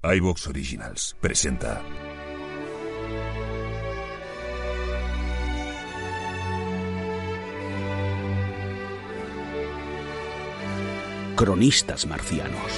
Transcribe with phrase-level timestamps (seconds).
[0.00, 1.82] iVox Originals presenta.
[11.34, 12.72] Cronistas marcianos.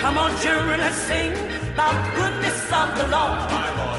[0.00, 1.30] Come on, children, let's sing
[1.76, 3.95] the goodness of the Lord.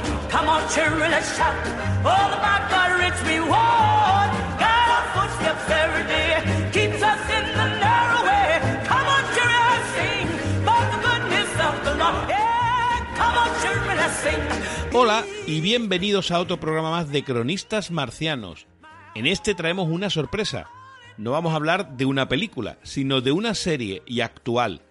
[14.93, 18.67] Hola y bienvenidos a otro programa más de Cronistas Marcianos.
[19.15, 20.69] En este traemos una sorpresa.
[21.17, 24.81] No vamos a hablar de una película, sino de una serie y actual.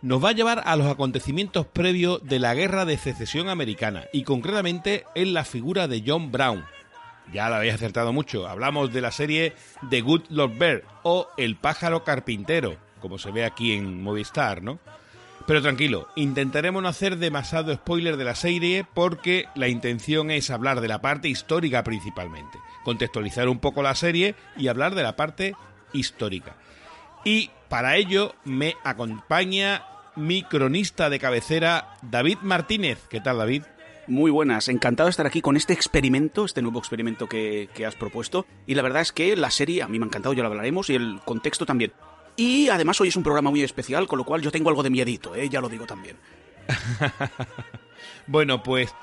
[0.00, 4.22] Nos va a llevar a los acontecimientos previos de la Guerra de Secesión Americana y
[4.22, 6.64] concretamente en la figura de John Brown.
[7.32, 9.54] Ya la habéis acertado mucho, hablamos de la serie
[9.90, 14.78] The Good Lord Bear o El pájaro carpintero, como se ve aquí en Movistar, ¿no?
[15.48, 20.80] Pero tranquilo, intentaremos no hacer demasiado spoiler de la serie porque la intención es hablar
[20.80, 25.56] de la parte histórica principalmente, contextualizar un poco la serie y hablar de la parte
[25.92, 26.54] histórica.
[27.24, 29.84] Y para ello me acompaña
[30.16, 33.06] mi cronista de cabecera, David Martínez.
[33.08, 33.64] ¿Qué tal, David?
[34.06, 37.94] Muy buenas, encantado de estar aquí con este experimento, este nuevo experimento que, que has
[37.94, 38.46] propuesto.
[38.66, 40.88] Y la verdad es que la serie a mí me ha encantado, ya lo hablaremos,
[40.88, 41.92] y el contexto también.
[42.36, 44.90] Y además hoy es un programa muy especial, con lo cual yo tengo algo de
[44.90, 45.48] miedito, ¿eh?
[45.48, 46.16] ya lo digo también.
[48.28, 48.94] Bueno, pues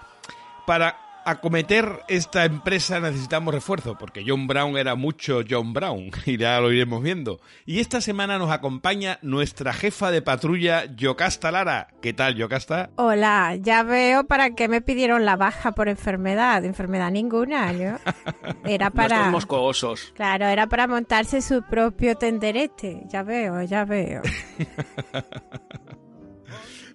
[0.67, 6.59] para acometer esta empresa necesitamos refuerzo, porque John Brown era mucho John Brown, y ya
[6.59, 7.41] lo iremos viendo.
[7.65, 11.87] Y esta semana nos acompaña nuestra jefa de patrulla, Yocasta Lara.
[12.01, 12.91] ¿Qué tal, Yocasta?
[12.95, 16.63] Hola, ya veo para qué me pidieron la baja por enfermedad.
[16.63, 17.99] Enfermedad ninguna, ¿no?
[18.63, 19.29] Era para...
[19.31, 20.13] moscosos.
[20.15, 23.03] Claro, era para montarse su propio tenderete.
[23.07, 24.21] Ya veo, ya veo.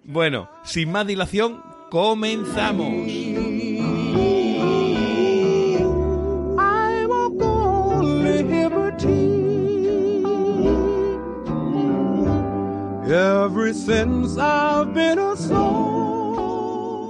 [0.02, 3.06] Bueno, sin más dilación, comenzamos.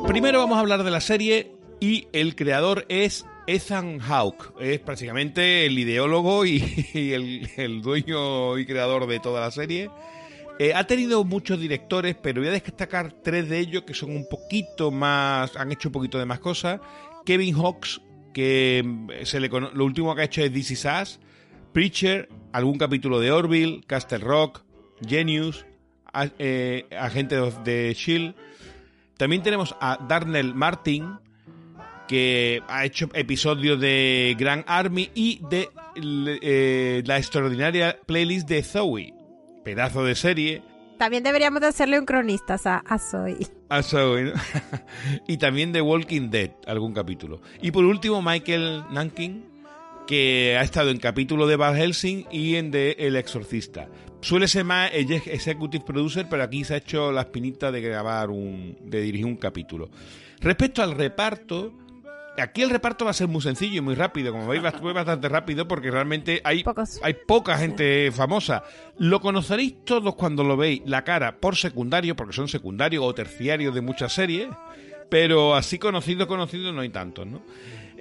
[0.07, 4.53] Primero vamos a hablar de la serie y el creador es Ethan Hawke.
[4.61, 6.63] Es prácticamente el ideólogo y,
[7.57, 9.91] el, dueño y creador de toda la serie.
[10.59, 14.29] Eh, ha tenido muchos directores, pero voy a destacar tres de ellos que son un
[14.29, 16.81] poquito más, han hecho un poquito de más cosas.
[17.25, 18.01] Kevin Hawks,
[18.33, 21.21] que mm, se le lo último que ha hecho es This Is Us,
[21.73, 24.63] Preacher, algún capítulo de Orville, Castle Rock,
[25.07, 25.65] Genius,
[26.13, 28.35] a- eh, Agente de Shield.
[29.17, 31.15] También tenemos a Darnell Martin,
[32.09, 35.69] que ha hecho episodios de Grand Army y de
[36.43, 39.15] eh, la extraordinaria playlist de Zoe.
[39.65, 40.63] Pedazo de serie.
[40.99, 43.39] También deberíamos de hacerle un cronista a, a Zoe.
[43.69, 44.33] A Zoe, ¿no?
[45.29, 47.41] y también de Walking Dead, algún capítulo.
[47.63, 49.45] Y por último, Michael Nankin,
[50.11, 53.89] que ha estado en capítulo de Van Helsing y en de El Exorcista.
[54.21, 58.29] Suele ser más eje- executive producer, pero aquí se ha hecho la espinita de grabar
[58.29, 58.77] un.
[58.83, 59.89] de dirigir un capítulo.
[60.41, 61.73] Respecto al reparto,
[62.37, 64.33] aquí el reparto va a ser muy sencillo y muy rápido.
[64.33, 66.99] Como veis, va bastante rápido porque realmente hay, Pocos.
[67.05, 68.65] hay poca gente famosa.
[68.99, 73.73] Lo conoceréis todos cuando lo veis, la cara por secundario, porque son secundarios o terciarios
[73.77, 74.49] de muchas series,
[75.09, 77.43] pero así conocidos, conocidos no hay tantos, ¿no?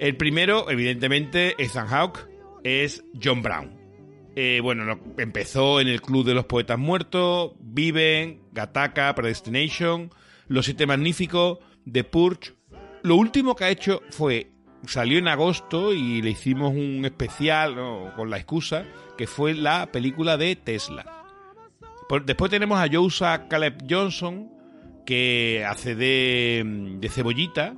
[0.00, 2.26] El primero, evidentemente, Ethan Hawke,
[2.64, 3.78] es John Brown.
[4.34, 10.10] Eh, bueno, empezó en el Club de los Poetas Muertos, Viven, Gattaca, Predestination,
[10.48, 12.54] Los Siete Magníficos, The Purge.
[13.02, 14.50] Lo último que ha hecho fue,
[14.86, 17.76] salió en agosto y le hicimos un especial
[18.16, 18.86] con la excusa,
[19.18, 21.04] que fue la película de Tesla.
[22.24, 24.50] Después tenemos a Jousa Caleb Johnson,
[25.04, 26.62] que hace de,
[26.98, 27.74] de cebollita.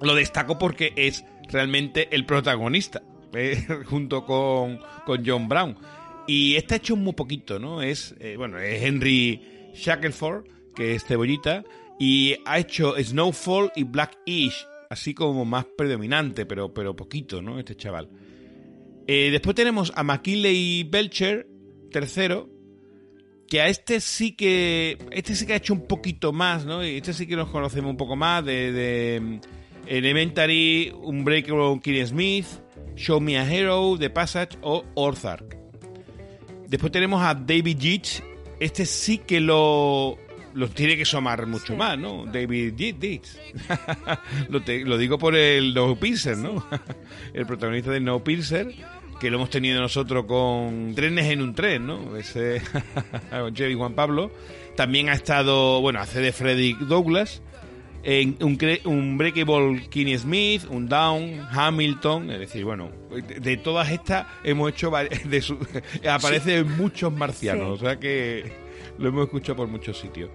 [0.00, 3.02] Lo destaco porque es realmente el protagonista,
[3.34, 5.76] eh, junto con, con John Brown.
[6.26, 7.82] Y está hecho muy poquito, ¿no?
[7.82, 11.64] Es, eh, bueno, es Henry Shackelford, que es cebollita,
[11.98, 17.58] y ha hecho Snowfall y Blackish, así como más predominante, pero, pero poquito, ¿no?
[17.58, 18.08] Este chaval.
[19.06, 21.46] Eh, después tenemos a McKinley Belcher,
[21.90, 22.48] tercero,
[23.48, 26.82] que a este sí que este sí que ha hecho un poquito más, ¿no?
[26.82, 29.40] Este sí que nos conocemos un poco más de,
[29.86, 32.46] Elementary, Unbreakable Kimmy Smith,
[32.96, 35.56] Show Me a Hero, The Passage o Ozark.
[36.68, 38.22] Después tenemos a David Yeats.
[38.60, 40.16] Este sí que lo
[40.74, 42.24] tiene que somar mucho más, ¿no?
[42.26, 43.38] David Yates.
[44.48, 46.64] lo, te- lo digo por el No Pilser, ¿no?
[47.32, 48.72] el protagonista de No Pilser,
[49.20, 52.16] que lo hemos tenido nosotros con Trenes en un tren, ¿no?
[52.16, 52.62] Ese
[53.30, 54.30] con Chevy Juan Pablo.
[54.76, 57.42] También ha estado, bueno, hace de Frederick Douglass.
[58.06, 63.90] En un, un Breakable Kenny Smith, un Down, Hamilton, es decir, bueno, de, de todas
[63.90, 64.92] estas hemos hecho
[65.24, 65.58] de su-
[66.08, 67.84] aparece en muchos marcianos, Sí.
[67.84, 68.52] o sea que
[68.98, 70.28] lo hemos escuchado por muchos sitios.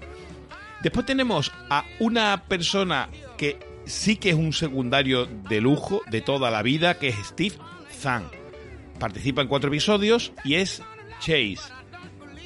[0.82, 6.50] Después tenemos a una persona que sí que es un secundario de lujo de toda
[6.50, 7.56] la vida, que es Steve
[7.92, 8.24] Zahn.
[8.98, 10.82] Participa en cuatro episodios y es
[11.20, 11.58] Chase.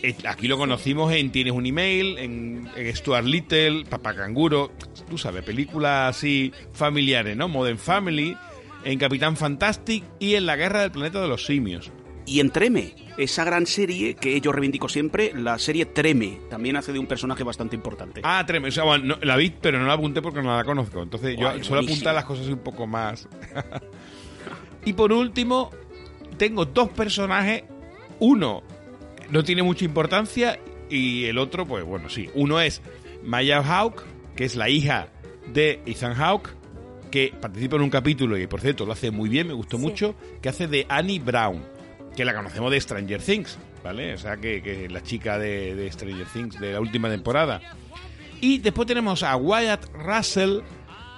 [0.01, 4.71] Eh, Aquí lo conocimos en Tienes un email, en, en Stuart Little, Papá Canguro,
[5.13, 7.47] tú sabes, películas así familiares, ¿no?
[7.47, 8.35] Modern Family,
[8.83, 11.91] en Capitán Fantastic y en La Guerra del Planeta de los Simios.
[12.25, 16.91] Y en Treme, esa gran serie que yo reivindico siempre, la serie Treme, también hace
[16.93, 18.21] de un personaje bastante importante.
[18.23, 18.69] Ah, tremendo.
[18.69, 21.03] O sea, bueno, no- la vi, pero no la apunté porque no la conozco.
[21.03, 23.27] Entonces yo suelo apuntar las cosas un poco más.
[24.85, 25.69] y por último,
[26.37, 27.65] tengo dos personajes.
[28.17, 28.63] Uno
[29.29, 30.57] no tiene mucha importancia
[30.89, 32.31] y el otro, pues bueno, sí.
[32.33, 32.81] Uno es
[33.23, 34.05] Maya Hawk,
[34.35, 35.07] que es la hija
[35.53, 36.49] de Ethan Hawke,
[37.11, 39.83] que participa en un capítulo y por cierto lo hace muy bien, me gustó Sí.
[39.83, 41.63] mucho, que hace de Annie Brown,
[42.15, 44.13] que la conocemos de Stranger Things, ¿vale?
[44.13, 47.61] O sea, que, que la chica de, de Stranger Things de la última temporada.
[48.41, 50.59] Y después tenemos a Wyatt Russell,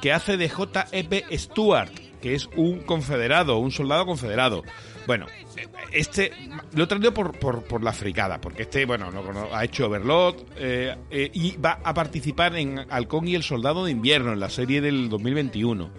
[0.02, 1.26] que hace de J.E.P.
[1.38, 1.90] Stewart,
[2.22, 4.64] que es un confederado, un soldado confederado.
[5.08, 5.28] Bueno,
[5.92, 6.32] este
[6.74, 9.22] lo he traído por, por, por la fricada, porque este, bueno, no
[9.54, 13.92] ha hecho Overlord eh, eh, y va a participar en Halcón y el Soldado de
[13.92, 15.90] Invierno, en la serie del 2021.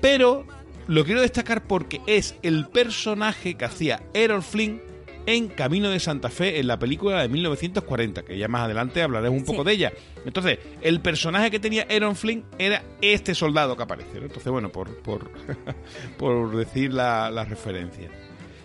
[0.00, 0.44] Pero
[0.86, 4.80] lo quiero destacar porque es el personaje que hacía Errol Flynn
[5.26, 9.40] en Camino de Santa Fe en la película de 1940, que ya más adelante hablaremos
[9.40, 9.66] un poco Sí.
[9.66, 9.92] de ella.
[10.24, 14.14] Entonces, el personaje que tenía Aaron Flynn era este soldado que aparece.
[14.20, 14.22] ¿no?
[14.22, 15.30] Entonces, bueno, por, por,
[16.16, 18.08] por decir la, la referencia.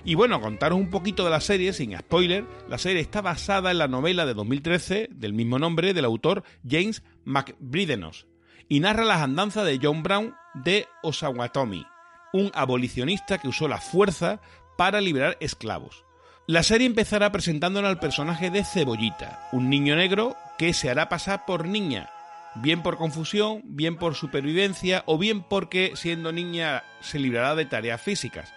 [0.06, 2.46] Y bueno, contaros un poquito de la serie, sin spoiler.
[2.68, 7.04] La serie está basada en la novela de 2013 del mismo nombre del autor James
[7.24, 8.28] McBridenos
[8.68, 11.86] y narra las andanzas de John Brown de Osawatomi,
[12.34, 14.42] un abolicionista que usó la fuerza
[14.78, 16.04] para liberar esclavos.
[16.48, 21.46] La serie empezará presentándonos al personaje de Cebollita, un niño negro que se hará pasar
[21.46, 22.10] por niña,
[22.56, 28.02] bien por confusión, bien por supervivencia o bien porque siendo niña se librará de tareas
[28.02, 28.54] físicas.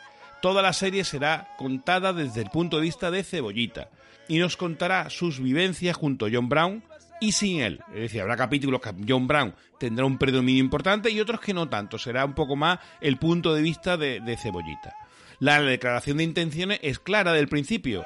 [0.47, 3.91] Toda la serie será contada desde el punto de vista de Cebollita
[4.29, 6.85] y nos contará sus vivencias junto a John Brown
[7.21, 7.81] y sin él.
[7.89, 11.69] Es decir, habrá capítulos que John Brown tendrá un predominio importante y otros que no
[11.69, 11.99] tanto.
[11.99, 14.95] Será un poco más el punto de vista de, Cebollita.
[15.41, 18.05] La declaración de intenciones es clara del principio.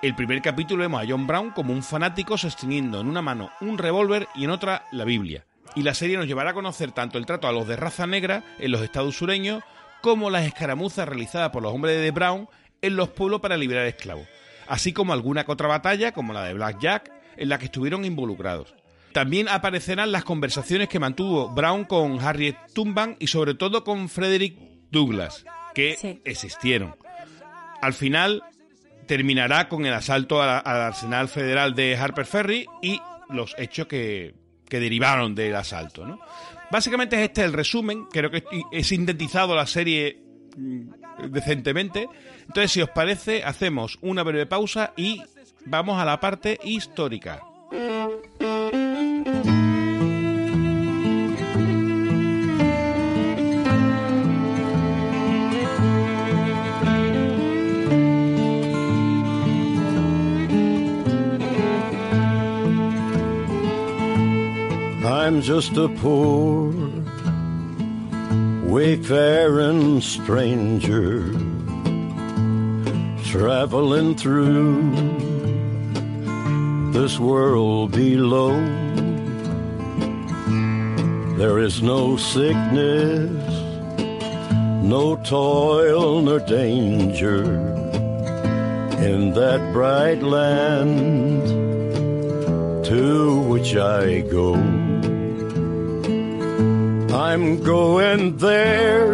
[0.00, 3.76] El primer capítulo vemos a John Brown como un fanático sosteniendo en una mano un
[3.76, 5.44] revólver y en otra la Biblia.
[5.74, 8.44] Y la serie nos llevará a conocer tanto el trato a los de raza negra
[8.58, 9.62] en los estados sureños
[10.02, 12.48] como las escaramuzas realizadas por los hombres de Brown
[12.82, 14.26] en los pueblos para liberar esclavos,
[14.68, 18.74] así como alguna otra batalla como la de Black Jack en la que estuvieron involucrados.
[19.12, 24.56] También aparecerán las conversaciones que mantuvo Brown con Harriet Tubman y sobre todo con Frederick
[24.90, 25.44] Douglass,
[25.74, 26.20] que Sí.
[26.24, 26.94] existieron.
[27.80, 28.42] Al final
[29.06, 33.00] terminará con el asalto a la- al arsenal federal de Harper Ferry y
[33.30, 34.34] los hechos que,
[34.68, 36.04] que derivaron del asalto.
[36.06, 36.18] ¿no?
[36.70, 40.22] Básicamente es este el resumen, creo que he sintetizado la serie
[40.56, 42.08] mm, decentemente.
[42.46, 45.22] Entonces, si os parece, hacemos una breve pausa y
[45.64, 47.42] vamos a la parte histórica.
[65.26, 66.72] I'm just a poor
[68.62, 71.32] wayfaring stranger
[73.24, 74.92] traveling through
[76.92, 78.52] this world below.
[81.36, 83.28] There is no sickness,
[84.84, 87.42] no toil nor danger
[89.02, 91.48] in that bright land
[92.84, 94.85] to which I go.
[97.36, 99.12] I'm going there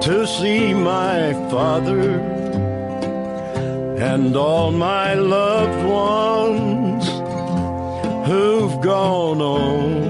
[0.00, 2.18] to see my father
[4.02, 7.06] and all my loved ones
[8.26, 10.04] who've gone on.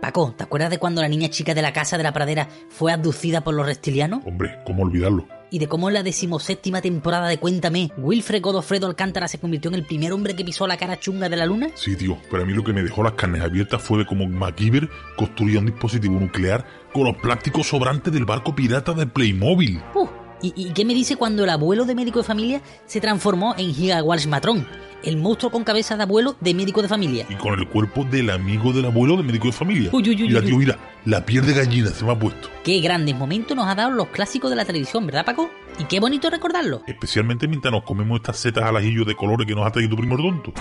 [0.00, 2.92] Paco, ¿te acuerdas de cuando la niña chica de la casa de la pradera fue
[2.92, 4.22] abducida por los reptilianos?
[4.24, 5.41] Hombre, ¿cómo olvidarlo?
[5.52, 9.74] Y de cómo en la decimoséptima temporada de Cuéntame, Wilfred Godofredo Alcántara se convirtió en
[9.74, 11.68] el primer hombre que pisó la cara chunga de la luna?
[11.74, 14.26] Sí, tío, pero a mí lo que me dejó las carnes abiertas fue de cómo
[14.26, 19.82] MacGyver construía un dispositivo nuclear con los plásticos sobrantes del barco pirata de Playmobil.
[19.94, 20.08] Uh,
[20.40, 23.74] ¿y, ¿Y qué me dice cuando el abuelo de médico de familia se transformó en
[23.74, 24.66] Giga Walsh Matrón?
[25.02, 27.26] El monstruo con cabeza de abuelo de médico de familia.
[27.28, 29.90] Y con el cuerpo del amigo del abuelo de médico de familia.
[29.92, 32.48] Uy, uy, uy, mira, uy, tío, mira, la piel de gallina se me ha puesto.
[32.62, 35.50] Qué grandes momentos nos ha dado los clásicos de la televisión, ¿verdad, Paco?
[35.78, 36.82] Y qué bonito recordarlo.
[36.86, 40.16] Especialmente mientras nos comemos estas setas al ajillo de colores que nos ha traído Primo
[40.16, 40.52] Tonto.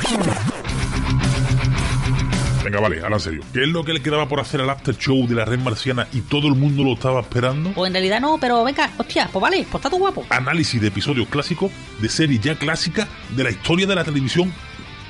[2.71, 3.41] Venga, vale, ahora en serio.
[3.51, 6.07] ¿Qué es lo que le quedaba por hacer al after show de la red marciana
[6.13, 7.73] y todo el mundo lo estaba esperando?
[7.73, 10.25] Pues en realidad no, pero venga, hostia, pues vale, pues está todo guapo.
[10.29, 14.53] Análisis de episodios clásicos de series ya clásicas de la historia de la televisión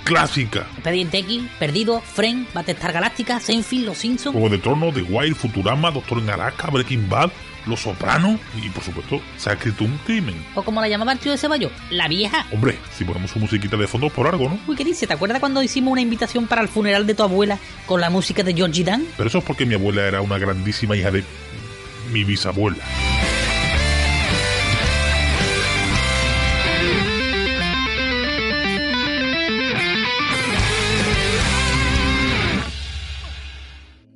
[0.05, 0.65] clásica.
[0.73, 4.33] Expediente X, Perdido, Friend, Battlestar Galáctica, Seinfeld, Los Simpsons.
[4.33, 7.29] Juego de Tronos, The Wild, Futurama, Doctor en Alaska, Breaking Bad,
[7.65, 10.35] Los Sopranos y, por supuesto, se ha escrito un crimen.
[10.55, 12.45] O como la llamaba el tío de Ceballos, la vieja.
[12.51, 14.59] Hombre, si ponemos su musiquita de fondo por algo, ¿no?
[14.67, 15.07] Uy, ¿qué dice?
[15.07, 18.43] ¿Te acuerdas cuando hicimos una invitación para el funeral de tu abuela con la música
[18.43, 19.05] de Georgie Dan?
[19.17, 21.23] Pero eso es porque mi abuela era una grandísima hija de
[22.11, 22.83] mi bisabuela.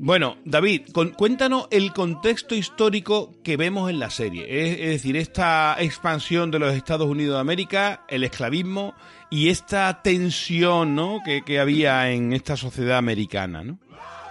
[0.05, 4.45] Bueno, David, con- cuéntanos el contexto histórico que vemos en la serie.
[4.47, 8.93] Es, decir, esta expansión de los Estados Unidos de América, el esclavismo
[9.31, 11.21] y esta tensión ¿no?
[11.25, 13.63] que, que había en esta sociedad americana.
[13.63, 13.79] ¿no?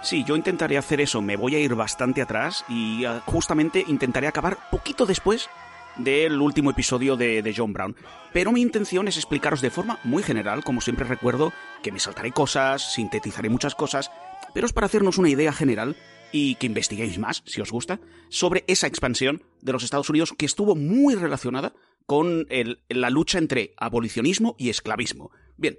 [0.01, 4.27] Sí, yo intentaré hacer eso, me voy a ir bastante atrás y ah, justamente intentaré
[4.27, 5.49] acabar poquito después
[5.97, 7.97] del último episodio de, de John Brown.
[8.31, 11.51] Pero mi intención es explicaros de forma muy general, como siempre recuerdo,
[11.83, 14.11] que me saltaré cosas, sintetizaré muchas cosas,
[14.55, 15.97] pero es para hacernos una idea general
[16.31, 20.45] y que investiguéis más, si os gusta, sobre esa expansión de los Estados Unidos que
[20.45, 21.73] estuvo muy relacionada
[22.05, 22.47] con
[22.87, 25.29] la lucha entre abolicionismo y esclavismo.
[25.57, 25.77] Bien,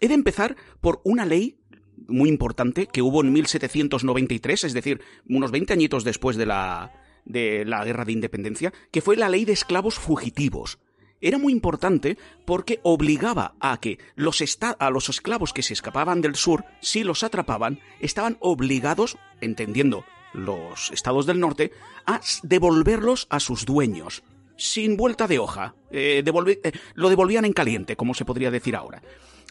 [0.00, 1.60] he de empezar por una ley
[2.08, 6.92] muy importante que hubo en 1793, es decir, unos 20 añitos después de la,
[7.24, 10.80] de la Guerra de Independencia, que fue la ley de esclavos fugitivos.
[11.20, 14.42] Era muy importante porque obligaba a que los
[14.78, 20.90] a los esclavos que se escapaban del sur, si los atrapaban, estaban obligados, entendiendo los
[20.90, 21.72] estados del norte,
[22.04, 24.22] a devolverlos a sus dueños,
[24.56, 25.74] sin vuelta de hoja.
[25.90, 29.02] Eh, eh, lo devolvían en caliente, como se podría decir ahora.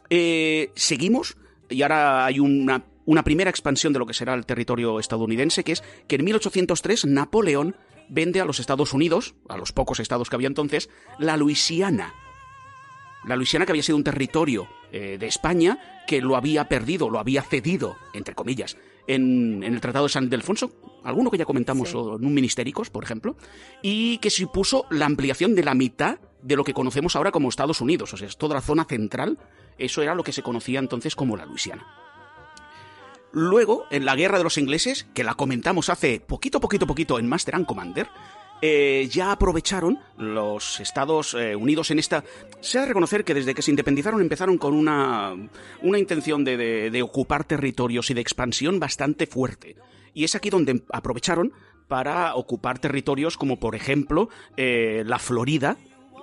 [0.10, 1.38] Eh, seguimos
[1.70, 5.74] y ahora hay una, una primera expansión de lo que será el territorio estadounidense, que
[5.74, 7.76] es que en 1803 Napoleón
[8.10, 12.14] vende a los Estados Unidos, a los pocos estados que había entonces, la Luisiana.
[13.26, 17.20] La Luisiana que había sido un territorio eh, de España que lo había perdido, lo
[17.20, 20.72] había cedido, entre comillas, en, en el Tratado de San Ildefonso,
[21.04, 21.98] alguno que ya comentamos Sí.
[21.98, 23.36] o en un Ministéricos, por ejemplo,
[23.82, 27.82] y que supuso la ampliación de la mitad de lo que conocemos ahora como Estados
[27.82, 29.40] Unidos, o sea, es toda la zona central,
[29.80, 31.86] eso era lo que se conocía entonces como la Luisiana.
[33.36, 37.28] Luego, en la Guerra de los Ingleses, que la comentamos hace poquito, poquito, poquito en
[37.28, 38.08] Master and Commander,
[38.62, 42.24] eh, ya aprovecharon los Estados eh, Unidos en esta...
[42.62, 45.36] Se ha de reconocer que desde que se independizaron empezaron con una,
[45.82, 46.56] una intención de,
[46.90, 49.76] de- ocupar territorios y de expansión bastante fuerte.
[50.14, 51.52] Y es aquí donde aprovecharon
[51.90, 55.76] para ocupar territorios como por ejemplo eh, la Florida,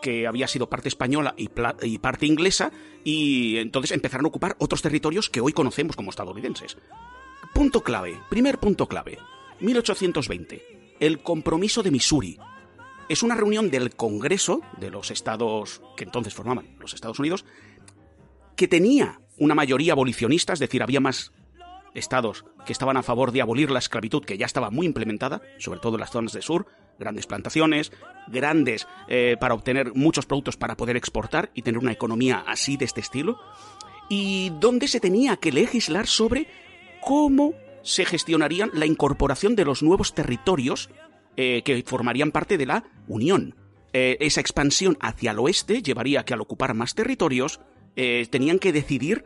[0.02, 2.70] que había sido parte española y, parte inglesa,
[3.04, 6.76] y entonces empezaron a ocupar otros territorios que hoy conocemos como estadounidenses.
[7.54, 9.18] Punto clave, primer punto clave,
[9.60, 12.38] 1820, el compromiso de Missouri.
[13.08, 17.44] Es una reunión del Congreso de los estados que entonces formaban los Estados Unidos,
[18.56, 21.32] que tenía una mayoría abolicionista, es decir, había más
[21.94, 25.80] estados que estaban a favor de abolir la esclavitud, que ya estaba muy implementada, sobre
[25.80, 26.66] todo en las zonas del sur,
[26.98, 27.92] grandes plantaciones,
[28.28, 32.84] grandes eh, para obtener muchos productos para poder exportar y tener una economía así de
[32.84, 33.38] este estilo,
[34.08, 36.46] y donde se tenía que legislar sobre
[37.00, 40.90] cómo se gestionarían la incorporación de los nuevos territorios
[41.36, 43.56] eh, que formarían parte de la Unión.
[43.92, 47.60] Eh, esa expansión hacia el oeste llevaría a que al ocupar más territorios
[47.94, 49.22] tenían que decidir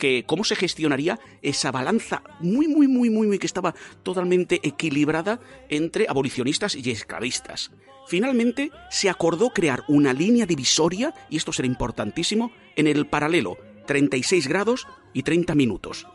[0.00, 5.38] que cómo se gestionaría esa balanza muy, muy, muy, muy, muy que estaba totalmente equilibrada
[5.68, 7.70] entre abolicionistas y esclavistas.
[8.08, 14.48] Finalmente se acordó crear una línea divisoria, y esto será importantísimo, en el paralelo 36
[14.48, 16.08] grados y 30 minutos.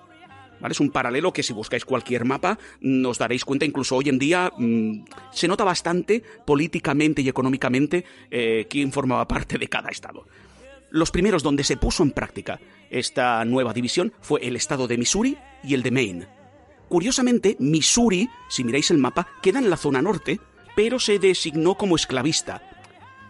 [0.59, 0.71] ¿Vale?
[0.71, 4.17] Es un paralelo que si buscáis cualquier mapa mm, os daréis cuenta, incluso hoy en
[4.17, 10.25] día mm, se nota bastante políticamente y económicamente eh, quién formaba parte de cada estado.
[10.95, 15.37] Los primeros donde se puso en práctica esta nueva división fue el estado de Missouri
[15.61, 16.27] y el de Maine.
[16.87, 20.39] Curiosamente, Missouri, si miráis el mapa, queda en la zona norte,
[20.73, 22.61] pero se designó como esclavista.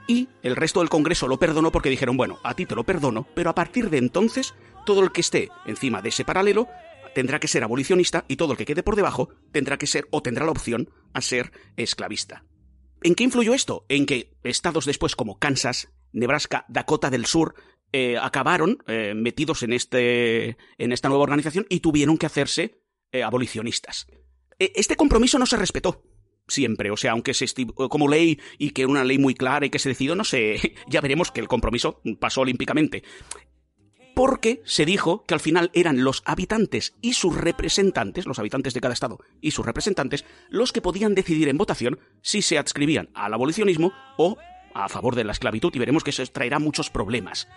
[0.08, 3.26] Y el resto del Congreso lo perdonó porque dijeron, bueno, a ti te lo perdono,
[3.34, 4.54] pero a partir de entonces,
[4.86, 6.68] todo el que esté encima de ese paralelo
[7.16, 10.22] tendrá que ser abolicionista y todo el que quede por debajo tendrá que ser o
[10.22, 12.44] tendrá la opción a ser esclavista.
[13.02, 13.86] ¿En qué influyó esto?
[13.90, 17.56] En que estados después como Kansas, Nebraska, Dakota del Sur,
[17.92, 22.82] eh, acabaron eh, metidos en, este, en esta nueva organización y tuvieron que hacerse
[23.12, 24.08] eh, abolicionistas.
[24.60, 26.04] E- Este compromiso no se respetó
[26.48, 27.48] siempre, o sea, aunque se
[27.90, 30.76] como ley y que era una ley muy clara y que se decidió, no sé,
[30.88, 33.04] ya veremos que el compromiso pasó olímpicamente.
[34.14, 38.80] Porque se dijo que al final eran los habitantes y sus representantes, los habitantes de
[38.80, 43.34] cada estado y sus representantes, los que podían decidir en votación si se adscribían al
[43.34, 44.38] abolicionismo o
[44.76, 47.48] a favor de la esclavitud y veremos que eso traerá muchos problemas.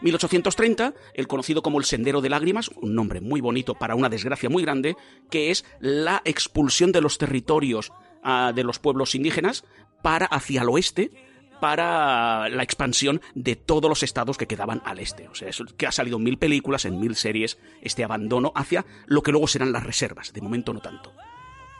[0.00, 4.50] 1830, el conocido como el Sendero de Lágrimas, un nombre muy bonito para una desgracia
[4.50, 4.96] muy grande,
[5.30, 7.92] que es la expulsión de los territorios
[8.22, 9.64] ah, de los pueblos indígenas
[10.02, 11.12] para hacia el oeste,
[11.60, 15.28] para la expansión de todos los estados que quedaban al este.
[15.28, 18.84] O sea, es que ha salido en mil películas, en mil series, este abandono hacia
[19.06, 20.32] lo que luego serán las reservas.
[20.32, 21.12] De momento no tanto.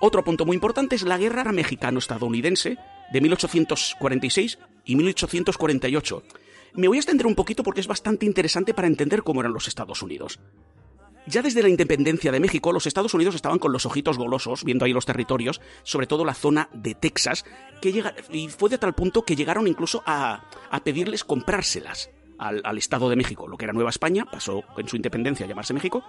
[0.01, 2.79] Otro punto muy importante es la guerra mexicano-estadounidense
[3.13, 6.23] de 1846 y 1848.
[6.75, 9.69] Me voy a extender un poquito porque es bastante interesante para entender cómo eran los
[9.69, 10.41] Estados Unidos.
[11.27, 14.85] Ya desde la independencia de México, los Estados Unidos estaban con los ojitos golosos, viendo
[14.85, 17.47] ahí los territorios, sobre todo la zona de Texas,
[17.81, 22.61] que llega, y fue de tal punto que llegaron incluso a, a pedirles comprárselas al,
[22.65, 23.49] al Estado de México.
[23.49, 26.05] Lo que era Nueva España, pasó en su independencia a llamarse México,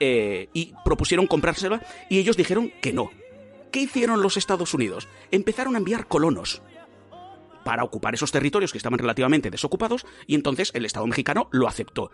[0.00, 3.10] eh, y propusieron comprársela, y ellos dijeron que no.
[3.70, 5.08] ¿Qué hicieron los Estados Unidos?
[5.30, 6.62] Empezaron a enviar colonos
[7.64, 12.12] para ocupar esos territorios que estaban relativamente desocupados, y entonces el Estado mexicano lo aceptó.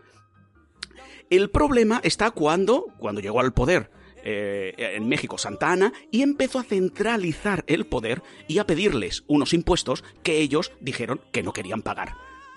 [1.28, 3.90] El problema está cuando, cuando llegó al poder
[4.24, 9.52] eh, en México Santa Ana y empezó a centralizar el poder y a pedirles unos
[9.52, 12.14] impuestos que ellos dijeron que no querían pagar.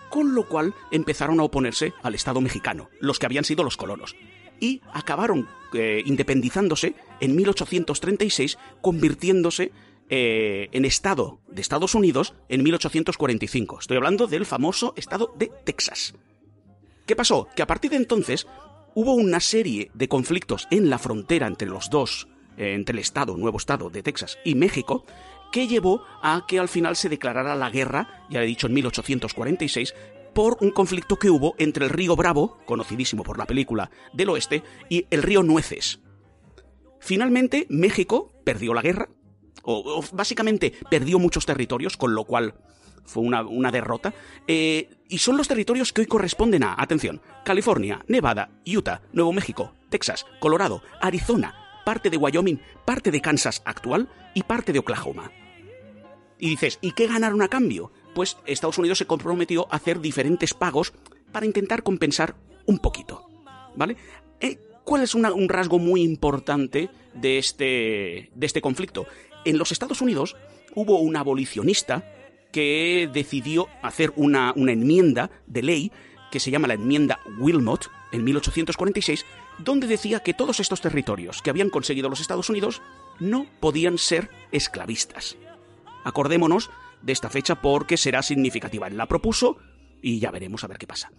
[0.09, 4.15] Con lo cual empezaron a oponerse al Estado mexicano, los que habían sido los colonos.
[4.59, 9.71] Y acabaron eh, independizándose en 1836, convirtiéndose
[10.09, 13.79] eh, en Estado de Estados Unidos en 1845.
[13.79, 16.13] Estoy hablando del famoso Estado de Texas.
[17.05, 17.47] ¿Qué pasó?
[17.55, 18.47] Que a partir de entonces
[18.93, 23.35] hubo una serie de conflictos en la frontera entre los dos, eh, entre el Estado,
[23.35, 25.05] nuevo Estado de Texas y México,
[25.51, 29.93] que llevó a que al final se declarara la guerra, ya he dicho en 1846,
[30.35, 34.63] por un conflicto que hubo entre el río Bravo, conocidísimo por la película del oeste,
[34.89, 36.01] y el río Nueces.
[36.99, 39.07] Finalmente, México perdió la guerra,
[39.63, 42.53] o, básicamente perdió muchos territorios, con lo cual
[43.05, 44.13] fue una, una derrota,
[44.45, 49.71] eh, y son los territorios que hoy corresponden a, atención, California, Nevada, Utah, Nuevo México,
[49.89, 55.31] Texas, Colorado, Arizona, parte de Wyoming, parte de Kansas actual y parte de Oklahoma.
[56.37, 57.93] Y dices, ¿y qué ganaron a cambio?
[58.15, 60.93] Pues Estados Unidos se comprometió a hacer diferentes pagos
[61.31, 63.29] para intentar compensar un poquito.
[63.75, 63.95] ¿Vale?
[64.39, 69.05] Eh, ¿Cuál es una- un rasgo muy importante de este, de este conflicto?
[69.43, 70.35] En los Estados Unidos
[70.75, 72.09] hubo un abolicionista
[72.51, 75.91] que decidió hacer una, una enmienda de ley
[76.31, 79.25] que se llama la enmienda Wilmot en 1846,
[79.59, 82.81] donde decía que todos estos territorios que habían conseguido los Estados Unidos
[83.19, 85.35] no podían ser esclavistas.
[86.03, 86.69] Acordémonos
[87.05, 88.87] de esta fecha porque será significativa.
[88.87, 89.57] Él la propuso
[90.01, 91.11] y ya veremos a ver qué pasa.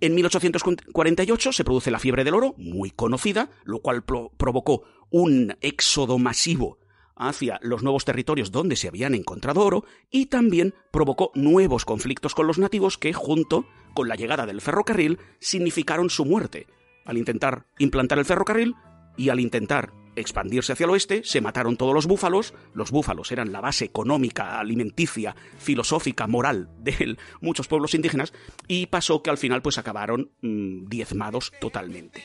[0.00, 5.56] En 1848 se produce la fiebre del oro, muy conocida, lo cual pro- provocó un
[5.60, 6.78] éxodo masivo
[7.14, 12.46] hacia los nuevos territorios donde se habían encontrado oro y también provocó nuevos conflictos con
[12.46, 16.66] los nativos que, junto con la llegada del ferrocarril, significaron su muerte.
[17.04, 18.74] Al intentar implantar el ferrocarril
[19.16, 22.54] y al intentar expandirse hacia el oeste, se mataron todos los búfalos.
[22.74, 28.32] Los búfalos eran la base económica, alimenticia, filosófica, moral de muchos pueblos indígenas
[28.68, 32.22] y pasó que al final pues acabaron mm, diezmados totalmente.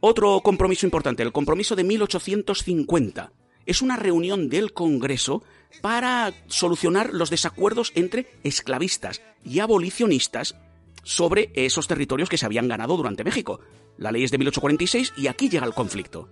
[0.00, 3.32] Otro compromiso importante, el compromiso de 1850.
[3.66, 5.42] Es una reunión del Congreso
[5.82, 10.56] para solucionar los desacuerdos entre esclavistas y abolicionistas
[11.02, 13.60] sobre esos territorios que se habían ganado durante México.
[13.98, 16.28] La ley es de 1846 y aquí llega el conflicto.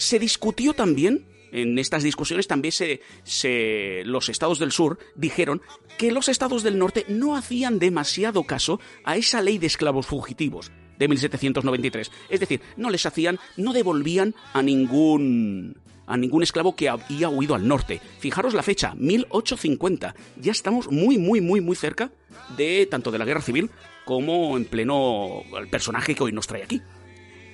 [0.00, 5.60] Se discutió también, en estas discusiones también se, se- los estados del sur dijeron
[5.98, 10.72] que los estados del norte no hacían demasiado caso a esa ley de esclavos fugitivos
[10.98, 12.10] de 1793.
[12.30, 17.54] Es decir, no les hacían, no devolvían a ningún a ningún esclavo que había huido
[17.54, 18.00] al norte.
[18.18, 20.14] Fijaros la fecha, 1850.
[20.40, 22.10] Ya estamos muy, muy, muy, muy cerca
[22.56, 23.70] de tanto de la guerra civil
[24.04, 26.80] como en pleno el personaje que hoy nos trae aquí.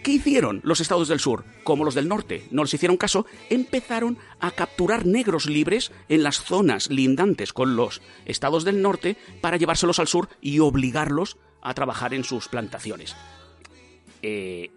[0.06, 1.44] ¿Qué hicieron los estados del sur?
[1.64, 6.40] Como los del norte no les hicieron caso, empezaron a capturar negros libres en las
[6.40, 12.14] zonas lindantes con los estados del norte para llevárselos al sur y obligarlos a trabajar
[12.14, 13.16] en sus plantaciones.
[14.22, 14.70] Eh,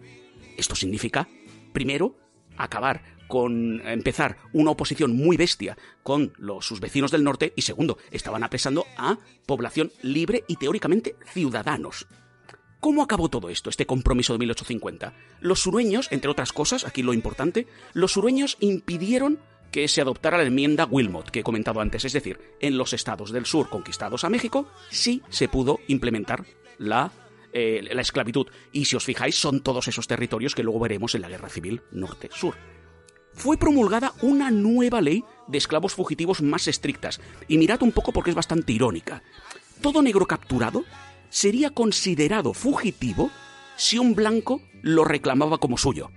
[0.58, 1.30] esto significa,
[1.74, 2.16] primero,
[2.58, 8.00] acabar con empezar una oposición muy bestia con los, sus vecinos del norte y segundo,
[8.10, 12.08] estaban apresando a población libre y teóricamente ciudadanos.
[12.80, 15.14] ¿Cómo acabó todo esto, este compromiso de 1850?
[15.42, 19.40] Los sureños, entre otras cosas, aquí lo importante, los sureños impidieron
[19.72, 23.32] que se adoptara la enmienda Wilmot que he comentado antes, es decir, en los estados
[23.32, 26.46] del sur conquistados a México sí se pudo implementar
[26.78, 27.12] la,
[27.54, 28.48] eh, la esclavitud.
[28.72, 31.82] Y si os fijáis, son todos esos territorios que luego veremos en la Guerra Civil
[31.92, 32.56] Norte-Sur.
[33.34, 37.20] Fue promulgada una nueva ley de esclavos fugitivos más estrictas.
[37.48, 39.22] Y mirad un poco porque es bastante irónica.
[39.82, 40.84] Todo negro capturado
[41.30, 43.32] sería considerado fugitivo
[43.76, 46.12] si un blanco lo reclamaba como suyo.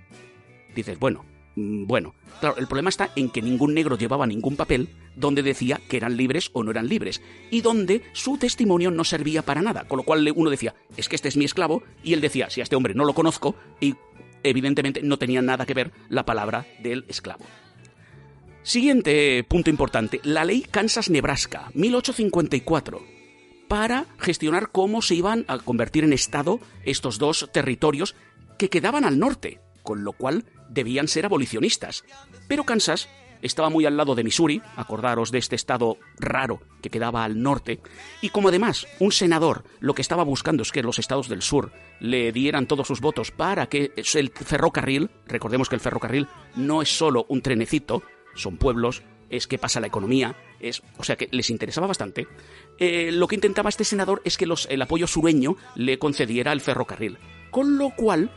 [0.75, 4.89] Dices, bueno, mm, bueno, claro, el problema está en que ningún negro llevaba ningún papel
[5.15, 7.21] donde decía que eran libres o no eran libres,
[7.51, 11.15] y donde su testimonio no servía para nada, con lo cual uno decía, es que
[11.15, 13.95] este es mi esclavo, y él decía, si a este hombre no lo conozco, y
[14.43, 17.45] evidentemente no tenía nada que ver la palabra del esclavo.
[18.63, 23.22] Siguiente punto importante, la ley Kansas-Nebraska, 1854
[23.67, 28.15] para gestionar cómo se iban a convertir en Estado estos dos territorios
[28.57, 32.03] que quedaban al norte, con lo cual debían ser abolicionistas.
[32.47, 33.09] Pero Kansas
[33.41, 37.81] estaba muy al lado de Missouri, acordaros de este estado raro que quedaba al norte,
[38.21, 41.71] y como además un senador lo que estaba buscando es que los estados del sur
[41.99, 46.97] le dieran todos sus votos para que el ferrocarril, recordemos que el ferrocarril no es
[46.97, 48.01] solo un trenecito,
[48.33, 52.27] son pueblos, es que pasa la economía, es, o sea que les interesaba bastante.
[52.79, 56.61] Eh, lo que intentaba este senador es que los, el apoyo sureño le concediera el
[56.61, 57.17] ferrocarril.
[57.51, 58.31] Con lo cual,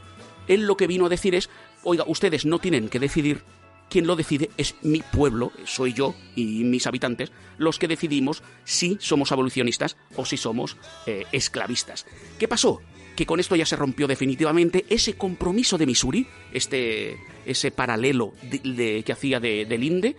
[0.46, 1.48] él lo que vino a decir es,
[1.82, 3.42] oiga, ustedes no tienen que decidir,
[3.88, 8.98] quien lo decide es mi pueblo, soy yo y mis habitantes, los que decidimos si
[9.00, 12.06] somos abolicionistas o si somos eh, esclavistas.
[12.38, 12.80] ¿Qué pasó?
[13.16, 19.12] que con esto ya se rompió definitivamente ese compromiso de Missouri, este, ese paralelo que
[19.12, 20.16] hacía de, del INDE,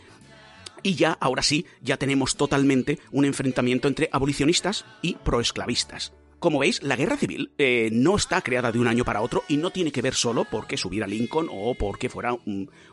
[0.88, 6.14] y ya, ahora sí, ya tenemos totalmente un enfrentamiento entre abolicionistas y proesclavistas.
[6.40, 9.58] Como veis, la guerra civil eh, no está creada de un año para otro y
[9.58, 12.38] no tiene que ver solo porque subiera Lincoln o porque fuera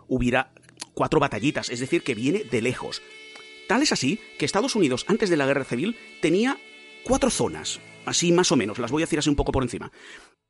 [0.09, 0.51] hubiera
[0.93, 3.01] cuatro batallitas, es decir, que viene de lejos.
[3.69, 6.59] Tal es así que Estados Unidos, antes de la guerra civil, tenía
[7.05, 9.93] cuatro zonas, así más o menos, las voy a decir así un poco por encima.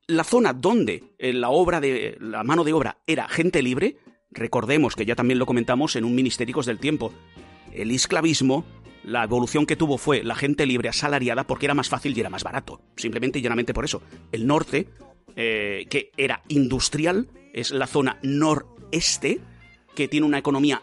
[0.07, 3.99] La zona donde eh, la obra de la mano de obra era gente libre,
[4.35, 7.13] Recordemos que ya también lo comentamos en un Ministéricos del Tiempo.
[7.73, 8.65] El esclavismo,
[9.05, 12.31] la evolución que tuvo fue la gente libre asalariada porque era más fácil y era
[12.31, 12.81] más barato.
[12.97, 14.03] Simplemente y llanamente por eso.
[14.33, 14.89] El norte,
[15.37, 19.41] eh, que era industrial, es la zona noreste,
[19.95, 20.83] que tiene una economía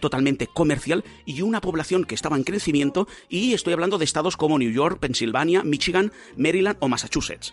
[0.00, 4.58] totalmente comercial y una población que estaba en crecimiento y estoy hablando de estados como
[4.58, 7.52] New York, Pensilvania, Michigan, Maryland o Massachusetts.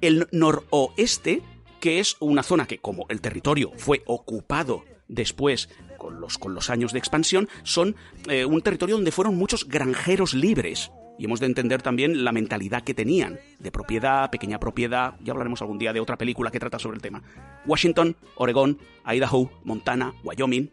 [0.00, 1.42] El noroeste
[1.80, 6.70] que es una zona que, como el territorio fue ocupado después con los, con los
[6.70, 7.96] años de expansión, son
[8.28, 10.90] eh, un territorio donde fueron muchos granjeros libres.
[11.18, 15.62] Y hemos de entender también la mentalidad que tenían, de propiedad, pequeña propiedad, ya hablaremos
[15.62, 17.22] algún día de otra película que trata sobre el tema.
[17.64, 20.70] Washington, Oregón, Idaho, Montana, Wyoming.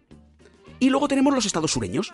[0.80, 2.14] Y luego tenemos los estados sureños.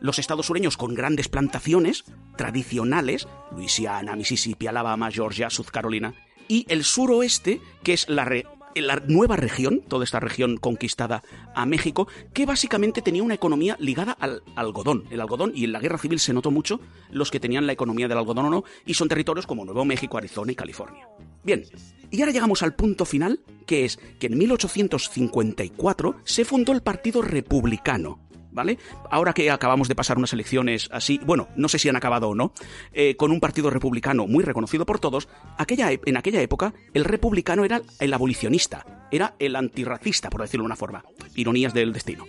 [0.00, 2.04] Los estados sureños con grandes plantaciones
[2.36, 6.14] tradicionales, Luisiana, Mississippi, Alabama, Georgia, South Carolina,
[6.50, 8.28] y el suroeste, que es la,
[8.74, 11.22] la nueva región, toda esta región conquistada
[11.54, 15.04] a México, que básicamente tenía una economía ligada al algodón.
[15.10, 16.80] El algodón, y en la guerra civil se notó mucho
[17.12, 20.18] los que tenían la economía del algodón o no, y son territorios como Nuevo México,
[20.18, 21.06] Arizona y California.
[21.44, 21.62] Bien,
[22.10, 27.22] y ahora llegamos al punto final, que es que en 1854 se fundó el Partido
[27.22, 28.18] Republicano,
[28.52, 28.78] ¿vale?
[29.10, 32.34] Ahora que acabamos de pasar unas elecciones así, bueno, no sé si han acabado o
[32.34, 32.52] no,
[32.92, 37.64] eh, con un partido republicano muy reconocido por todos, aquella, en aquella época el republicano
[37.64, 41.04] era el abolicionista, era el antirracista, por decirlo de una forma.
[41.34, 42.26] Ironías del destino.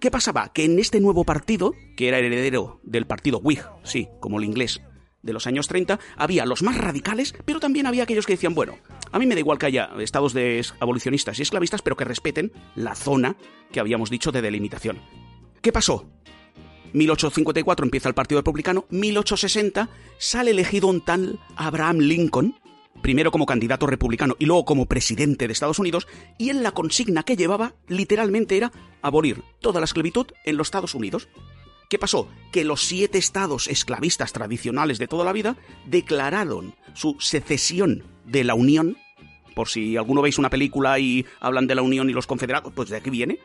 [0.00, 0.52] ¿Qué pasaba?
[0.52, 4.82] Que en este nuevo partido, que era heredero del partido Whig, sí, como el inglés,
[5.22, 8.76] de los años 30, había los más radicales, pero también había aquellos que decían, bueno,
[9.14, 12.50] a mí me da igual que haya estados de abolicionistas y esclavistas, pero que respeten
[12.74, 13.36] la zona
[13.70, 14.98] que habíamos dicho de delimitación.
[15.62, 16.10] ¿Qué pasó?
[16.94, 22.58] 1854 empieza el Partido Republicano, 1860 sale elegido un tal Abraham Lincoln,
[23.02, 27.22] primero como candidato republicano y luego como presidente de Estados Unidos, y en la consigna
[27.22, 31.28] que llevaba literalmente era abolir toda la esclavitud en los Estados Unidos.
[31.88, 32.28] ¿Qué pasó?
[32.50, 38.54] Que los siete estados esclavistas tradicionales de toda la vida declararon su secesión de la
[38.54, 38.96] Unión
[39.54, 42.88] por si alguno veis una película y hablan de la Unión y los Confederados, pues
[42.88, 43.38] de aquí viene.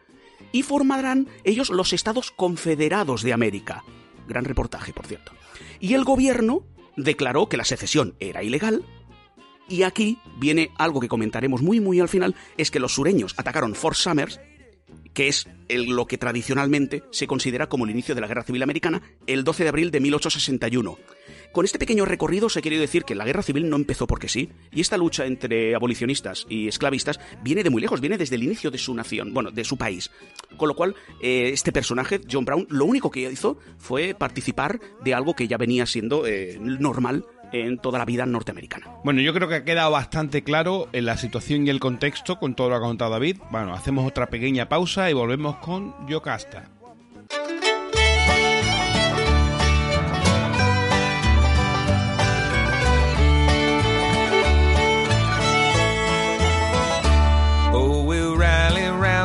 [0.51, 3.83] Y formarán ellos los Estados Confederados de América.
[4.27, 5.31] Gran reportaje, por cierto.
[5.79, 6.63] Y el gobierno
[6.95, 8.83] declaró que la secesión era ilegal.
[9.67, 13.75] Y aquí viene algo que comentaremos muy muy al final, es que los sureños atacaron
[13.75, 14.39] Fort Summers,
[15.13, 19.01] que es lo que tradicionalmente se considera como el inicio de la Guerra Civil Americana,
[19.27, 20.97] el 12 de abril de 1861.
[21.51, 24.49] Con este pequeño recorrido se quiere decir que la guerra civil no empezó porque sí,
[24.71, 28.69] y esta lucha entre abolicionistas y esclavistas viene de muy lejos, viene desde el inicio
[28.69, 30.11] de su nación, bueno, de su país.
[30.57, 35.13] Con lo cual, eh, este personaje, John Brown, lo único que hizo fue participar de
[35.13, 38.87] algo que ya venía siendo eh, normal en toda la vida norteamericana.
[39.03, 42.53] Bueno, yo creo que ha quedado bastante claro en la situación y el contexto con
[42.53, 43.37] todo lo que ha contado David.
[43.49, 46.69] Bueno, hacemos otra pequeña pausa y volvemos con Yocasta.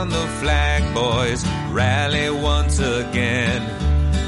[0.05, 3.63] Round the flag, boys, rally once again,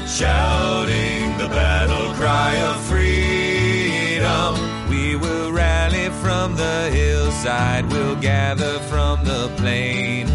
[0.07, 4.55] shouting the battle cry of freedom.
[4.89, 10.27] We will rally from the hillside, we'll gather from the plain,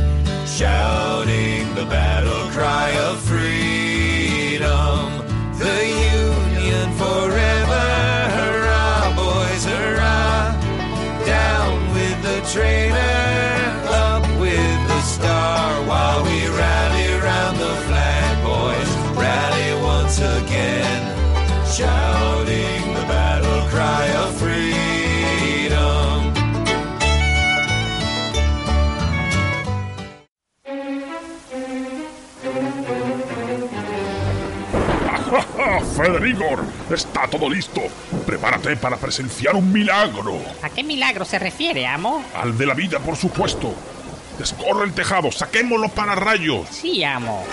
[0.46, 3.48] shouting the battle cry of freedom.
[5.58, 5.86] The
[6.24, 7.84] Union forever,
[8.36, 10.54] hurrah, boys, hurrah!
[11.26, 13.11] Down with the traitor,
[35.96, 36.44] Federico,
[36.90, 37.82] está todo listo.
[38.24, 40.40] Prepárate para presenciar un milagro.
[40.62, 42.24] ¿A qué milagro se refiere, amo?
[42.34, 43.74] Al de la vida, por supuesto.
[44.38, 46.66] Descorre el tejado, saquemos los pararrayos.
[46.70, 47.44] Sí, amo.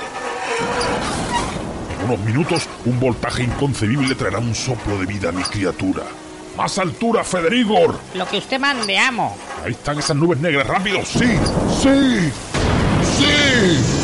[1.99, 6.03] En unos minutos, un voltaje inconcebible traerá un soplo de vida a mi criatura.
[6.55, 7.99] ¡Más altura, Federico!
[8.13, 9.37] Lo que usted mande, amo.
[9.63, 10.99] Ahí están esas nubes negras, rápido.
[11.05, 11.37] ¡Sí!
[11.81, 12.31] ¡Sí!
[13.17, 13.98] ¡Sí!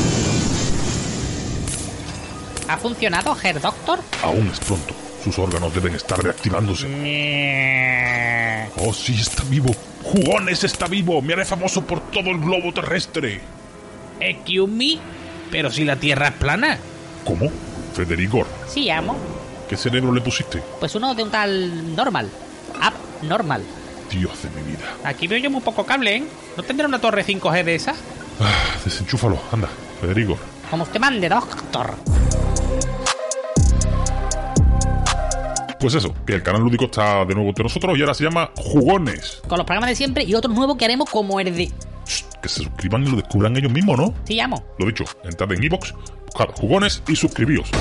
[2.68, 4.00] ¿Ha funcionado, Herr Doctor?
[4.24, 4.94] Aún es pronto.
[5.24, 6.86] Sus órganos deben estar reactivándose.
[8.78, 9.74] Oh, sí, está vivo.
[10.04, 11.22] Jugones está vivo.
[11.22, 13.42] Me haré famoso por todo el globo terrestre.
[14.20, 14.98] Excuse me,
[15.52, 16.78] pero si la Tierra es plana.
[17.24, 17.50] ¿Cómo?
[17.96, 19.16] Federico, Sí, amo.
[19.70, 20.62] ¿qué cerebro le pusiste?
[20.80, 22.30] Pues uno de un tal normal.
[22.82, 23.64] Abnormal.
[24.12, 24.86] Dios de mi vida.
[25.04, 26.24] Aquí veo yo muy poco cable, ¿eh?
[26.56, 27.92] ¿No tendrá una torre 5G de esa?
[28.40, 29.40] Ah, desenchúfalo.
[29.52, 29.70] Anda,
[30.02, 30.38] Federico.
[30.70, 31.96] Como usted mande, Doctor.
[35.80, 38.52] Pues eso, que el canal lúdico está de nuevo entre nosotros y ahora se llama
[38.56, 39.42] Jugones.
[39.48, 41.72] Con los programas de siempre y otro nuevo que haremos como el de...
[42.42, 44.14] Que se suscriban y lo descubran ellos mismos, ¿no?
[44.26, 44.64] Sí, amo.
[44.80, 45.94] Lo dicho, entrad en iVoox,
[46.26, 47.70] buscad Jugones y suscribíos.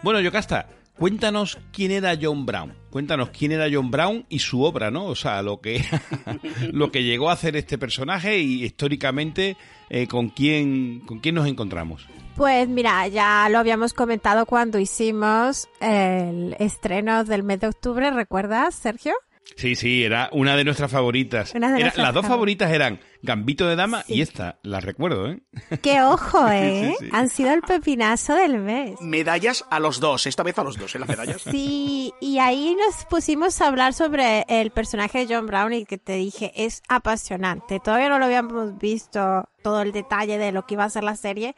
[0.00, 2.72] Bueno, Yocasta, cuéntanos quién era John Brown.
[2.90, 5.04] Cuéntanos quién era John Brown y su obra, ¿no?
[5.04, 5.84] O sea, lo que,
[6.72, 9.56] lo que llegó a hacer este personaje y históricamente
[9.90, 12.06] eh, con, quién, con quién nos encontramos.
[12.36, 18.74] Pues mira, ya lo habíamos comentado cuando hicimos el estreno del mes de octubre, ¿recuerdas,
[18.74, 19.14] Sergio?
[19.56, 21.52] Sí, sí, era una de nuestras favoritas.
[21.54, 22.70] Una de Era- nuestras las dos favoritas.
[22.70, 25.40] eran Gambito de Dama y esta, la recuerdo, ¿eh?
[25.82, 26.94] ¡Qué ojo, eh!
[27.00, 27.08] sí.
[27.12, 29.00] Han sido el pepinazo del mes.
[29.00, 30.98] Medallas a los dos, esta vez a los dos, ¿eh?
[31.00, 31.42] Las medallas.
[31.42, 35.98] Sí, y ahí nos pusimos a hablar sobre el personaje de John Brown y que
[35.98, 37.80] te dije, es apasionante.
[37.80, 41.16] Todavía no lo habíamos visto todo el detalle de lo que iba a ser la
[41.16, 41.56] serie,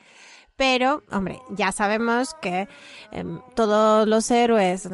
[0.60, 2.68] pero, hombre, ya sabemos que
[3.12, 4.90] em, todos los héroes eh,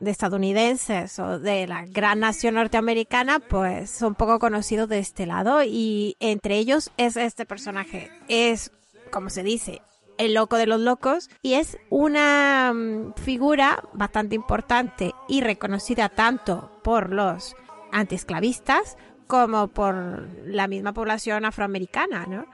[0.00, 5.64] de estadounidenses o de la gran nación norteamericana, pues son poco conocidos de este lado
[5.64, 8.10] y entre ellos es este personaje.
[8.28, 8.72] Es,
[9.10, 9.82] como se dice,
[10.16, 16.80] el loco de los locos y es una mm, figura bastante importante y reconocida tanto
[16.82, 17.54] por los
[17.92, 18.96] antiesclavistas
[19.26, 22.46] como por la misma población afroamericana, ¿no?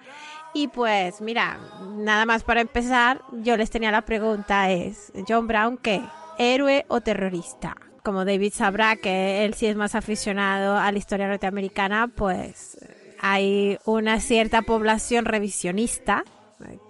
[0.55, 1.59] Y pues mira,
[1.97, 6.03] nada más para empezar, yo les tenía la pregunta es, John Brown, ¿qué?
[6.39, 7.77] ¿Héroe o terrorista?
[8.03, 12.79] Como David sabrá que él sí es más aficionado a la historia norteamericana, pues
[13.21, 16.25] hay una cierta población revisionista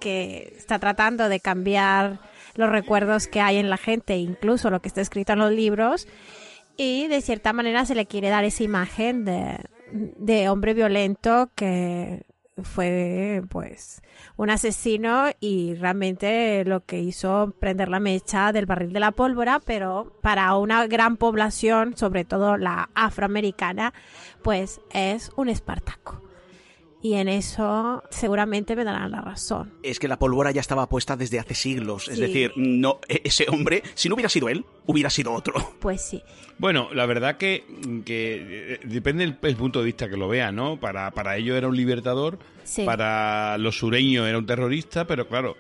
[0.01, 2.21] que está tratando de cambiar
[2.55, 6.07] los recuerdos que hay en la gente, incluso lo que está escrito en los libros,
[6.77, 9.59] y de cierta manera se le quiere dar esa imagen de,
[9.93, 12.23] de hombre violento que
[12.63, 14.03] fue pues
[14.37, 19.61] un asesino y realmente lo que hizo prender la mecha del barril de la pólvora,
[19.65, 23.93] pero para una gran población, sobre todo la afroamericana,
[24.43, 26.28] pues es un espartaco.
[27.01, 29.73] Y en eso seguramente me darán la razón.
[29.85, 32.09] Es que la pólvora ya estaba puesta desde hace siglos.
[32.09, 35.55] Es decir, no, e- ese hombre, si no hubiera sido él, hubiera sido otro.
[35.79, 36.21] Pues sí.
[36.59, 37.65] Bueno, la verdad que,
[38.05, 40.81] que eh, depende del el punto de vista que lo vea, ¿no?
[40.81, 42.85] Para, para ellos era un libertador, Sí.
[42.85, 45.57] para los sureños era un terrorista, pero claro,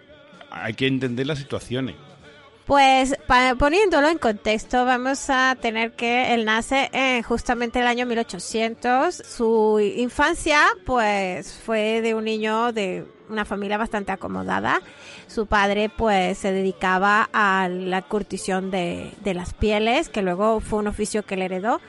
[0.51, 1.94] hay que entender las situaciones.
[2.69, 8.05] Pues pa- poniéndolo en contexto, vamos a tener que él nace en justamente el año
[8.05, 9.15] 1800.
[9.27, 14.81] Su infancia, pues, fue de un niño de una familia bastante acomodada.
[15.27, 20.79] Su padre, pues, se dedicaba a la curtición de, de las pieles, que luego fue
[20.79, 21.81] un oficio que le heredó.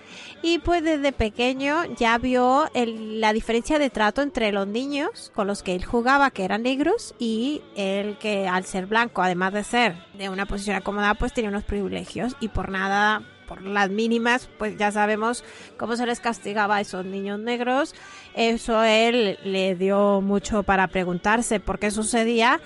[0.41, 5.63] Y pues desde pequeño ya vio la diferencia de trato entre los niños con los
[5.63, 9.95] que él jugaba, que eran negros, y él que al ser blanco, además de ser
[10.13, 14.77] de una posición acomodada, pues tenía unos privilegios y por nada, por las mínimas, pues
[14.77, 15.43] ya sabemos
[15.75, 17.95] cómo se les castigaba a esos niños negros.
[18.35, 22.61] Eso él le dio mucho para preguntarse por qué sucedía.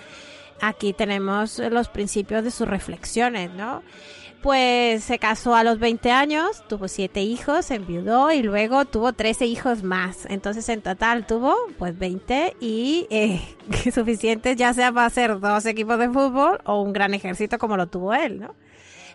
[0.60, 3.82] Aquí tenemos los principios de sus reflexiones, ¿no?
[4.42, 9.14] Pues se casó a los 20 años, tuvo siete hijos, se enviudó y luego tuvo
[9.14, 10.26] 13 hijos más.
[10.30, 13.42] Entonces en total tuvo pues 20 y eh,
[13.94, 17.88] suficientes ya sea para hacer dos equipos de fútbol o un gran ejército como lo
[17.88, 18.54] tuvo él, ¿no?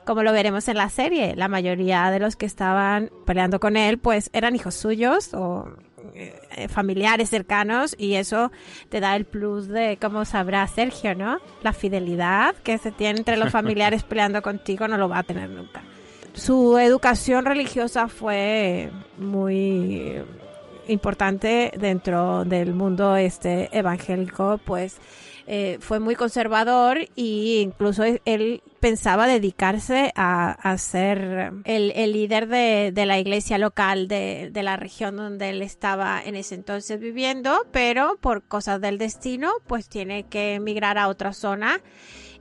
[0.08, 3.98] Como lo veremos en la serie, la mayoría de los que estaban peleando con él
[3.98, 5.68] pues eran hijos suyos o
[6.14, 8.50] eh, familiares cercanos y eso
[8.88, 11.40] te da el plus de, como sabrá Sergio, ¿no?
[11.60, 15.50] La fidelidad que se tiene entre los familiares peleando contigo no lo va a tener
[15.50, 15.82] nunca.
[16.32, 20.22] Su educación religiosa fue muy
[20.86, 24.96] importante dentro del mundo este evangélico, pues
[25.50, 33.06] eh, fue muy conservador e incluso él pensaba dedicarse a, ser el, líder de, de,
[33.06, 38.18] la iglesia local de, de, la región donde él estaba en ese entonces viviendo, pero
[38.20, 41.80] por cosas del destino, pues tiene que emigrar a otra zona.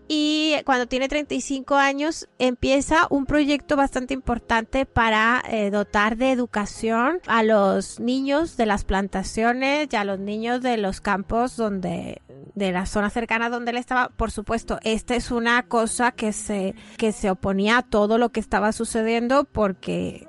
[0.08, 7.20] Y cuando tiene 35 años empieza un proyecto bastante importante para eh, dotar de educación
[7.28, 12.22] a los niños de las plantaciones y a los niños de los campos donde
[12.56, 14.10] de la zona cercana donde él estaba.
[14.10, 18.40] Por supuesto, esta es una cosa que se que se oponía a todo lo que
[18.40, 20.28] estaba sucediendo porque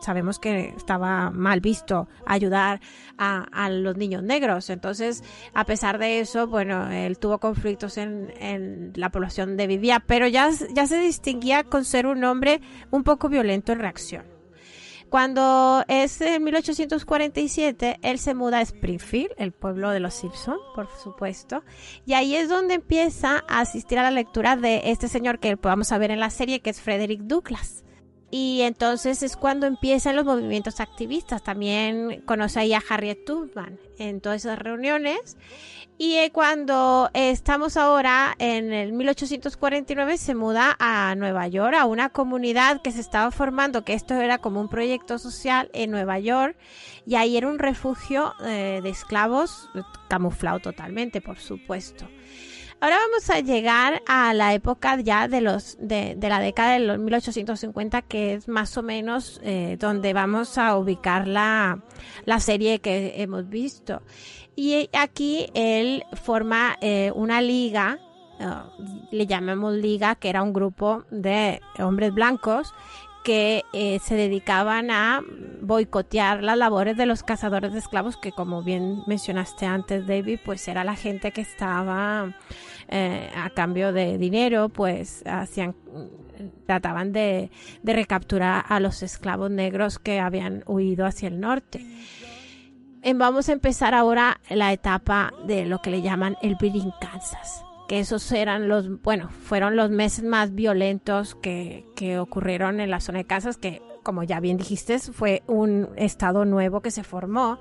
[0.00, 2.80] sabemos que estaba mal visto ayudar
[3.18, 4.70] a, a, los niños negros.
[4.70, 10.26] Entonces, a pesar de eso, bueno, él tuvo conflictos en, la población de vivía, pero
[10.26, 14.34] ya, ya se distinguía con ser un hombre un poco violento en reacción.
[15.10, 20.88] Cuando es en 1847, él se muda a Springfield, el pueblo de los Simpson, por
[20.98, 21.62] supuesto,
[22.04, 25.90] y ahí es donde empieza a asistir a la lectura de este señor que podamos
[25.90, 27.83] ver en la serie, que es Frederick Douglass
[28.36, 31.44] y entonces es cuando empiezan los movimientos activistas.
[31.44, 35.36] También conoce ahí a Harriet Tubman en todas esas reuniones.
[35.98, 42.82] Y cuando estamos ahora en el 1849 se muda a Nueva York, a una comunidad
[42.82, 46.56] que se estaba formando, que esto era como un proyecto social en Nueva York.
[47.06, 49.70] Y ahí era un refugio eh, de esclavos,
[50.08, 52.08] camuflado totalmente, por supuesto.
[52.84, 56.98] Ahora vamos a llegar a la época ya de los de, la década de los
[56.98, 61.82] 1850, que es más o menos eh, donde vamos a ubicar la,
[62.26, 64.02] la, serie que hemos visto.
[64.54, 68.00] Y aquí él forma eh, una liga,
[68.38, 72.74] uh, le llamamos liga, que era un grupo de hombres blancos
[73.24, 75.22] que eh, se dedicaban a
[75.62, 80.68] boicotear las labores de los cazadores de esclavos, que como bien mencionaste antes, David, pues
[80.68, 82.34] era la gente que estaba
[82.96, 85.74] eh, a cambio de dinero, pues hacían,
[86.64, 87.50] trataban de,
[87.82, 91.84] recapturar a los esclavos negros que habían huido hacia el norte.
[93.16, 97.98] Vamos a empezar ahora la etapa de lo que le llaman el Bleeding Kansas que
[97.98, 103.18] esos eran los, bueno, fueron los meses más violentos que, que ocurrieron en la zona
[103.18, 107.58] de Kansas, que como ya bien dijiste, fue un estado nuevo que se formó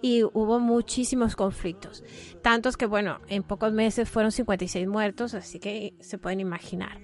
[0.00, 2.02] y hubo muchísimos conflictos.
[2.42, 6.98] Tantos que, bueno, en pocos meses fueron 56 muertos, así que se pueden imaginar.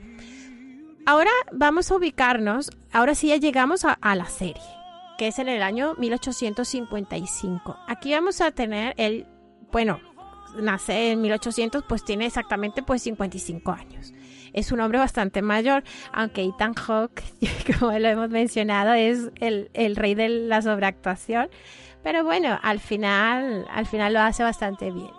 [1.04, 4.62] Ahora vamos a ubicarnos, ahora sí ya llegamos a, la serie,
[5.18, 7.76] que es en el año 1855.
[7.86, 9.26] Aquí vamos a tener el,
[9.70, 10.00] bueno,
[10.60, 14.12] nace en 1800, pues tiene exactamente pues 55 años.
[14.52, 15.82] Es un hombre bastante mayor,
[16.12, 17.22] aunque Ethan Hawke,
[17.78, 21.48] como lo hemos mencionado, es el, el rey de la sobreactuación.
[22.02, 25.10] Pero bueno, al final, al final lo hace bastante bien.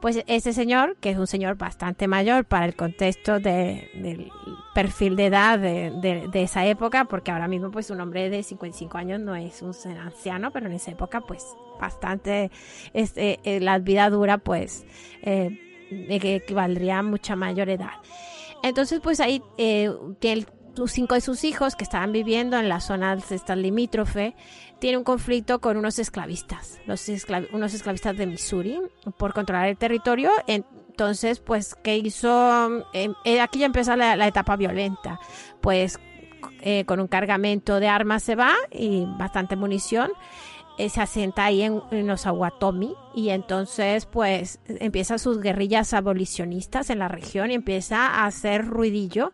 [0.00, 4.32] Pues ese señor, que es un señor bastante mayor para el contexto de- del
[4.74, 8.42] perfil de edad de, de- de esa época, porque ahora mismo pues un hombre de
[8.42, 11.46] 55 años no es un anciano, pero en esa época pues
[11.80, 12.50] bastante,
[12.92, 14.84] este, eh, la vida dura pues
[15.22, 15.56] eh,
[16.08, 17.90] equivaldría a mucha mayor edad.
[18.62, 19.90] Entonces pues ahí eh,
[20.74, 24.34] sus cinco de sus hijos que estaban viviendo en la zona esta limítrofe
[24.78, 28.80] tiene un conflicto con unos esclavistas, los esclav- unos esclavistas de Missouri,
[29.18, 30.30] por controlar el territorio.
[30.46, 32.84] Entonces, pues, ¿qué hizo?
[32.92, 35.20] Eh, eh, aquí ya empieza la, la etapa violenta.
[35.60, 36.00] Pues,
[36.62, 40.10] eh, con un cargamento de armas se va y bastante munición.
[40.78, 42.26] Se asienta ahí en, en los
[43.14, 49.32] y entonces pues empieza sus guerrillas abolicionistas en la región y empieza a hacer ruidillo.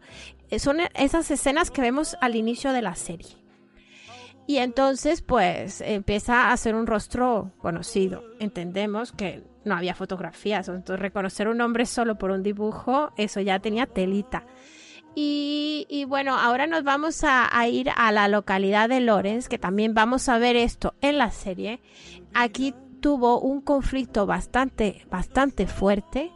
[0.51, 3.37] Eh, Son esas escenas que vemos al inicio de la serie.
[4.47, 8.25] Y entonces, pues, empieza a hacer un rostro conocido.
[8.41, 13.59] Entendemos que no había fotografías, entonces reconocer un hombre solo por un dibujo, eso ya
[13.59, 14.47] tenía telita.
[15.21, 20.29] Y, bueno, ahora nos vamos a, ir a la localidad de Lawrence, que también vamos
[20.29, 21.81] a ver esto en la serie.
[22.35, 26.31] Aquí tuvo un conflicto bastante, bastante fuerte,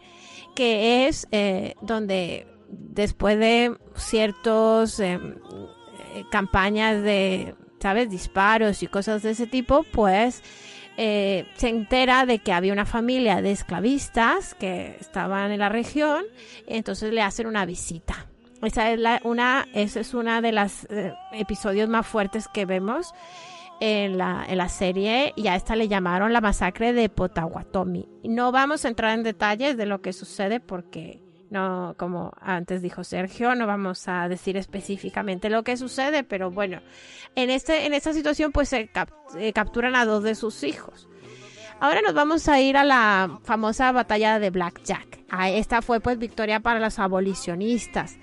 [0.57, 5.21] que es eh, donde después de ciertos eh,
[6.15, 10.43] eh, campañas de, ¿sabes?, disparos y cosas de ese tipo, pues
[10.97, 16.25] eh, se entera de que había una familia de esclavistas que estaban en la región,
[16.67, 18.27] y entonces le hacen una visita.
[18.63, 20.87] Esa es la, una, esa es una de los
[21.33, 23.13] episodios más fuertes que vemos
[23.81, 28.09] en la, en la serie y a esta le llamaron la masacre de Potawatomi.
[28.23, 33.05] No vamos a entrar en detalles de lo que sucede porque no, como antes dijo
[33.05, 36.81] Sergio, no vamos a decir específicamente lo que sucede, pero bueno,
[37.35, 38.89] en este, en esta situación pues se
[39.37, 41.09] eh, capturan a dos de sus hijos.
[41.81, 45.25] Ahora nos vamos a ir a la famosa batalla de Blackjack.
[45.49, 48.17] Esta fue pues victoria para los abolicionistas.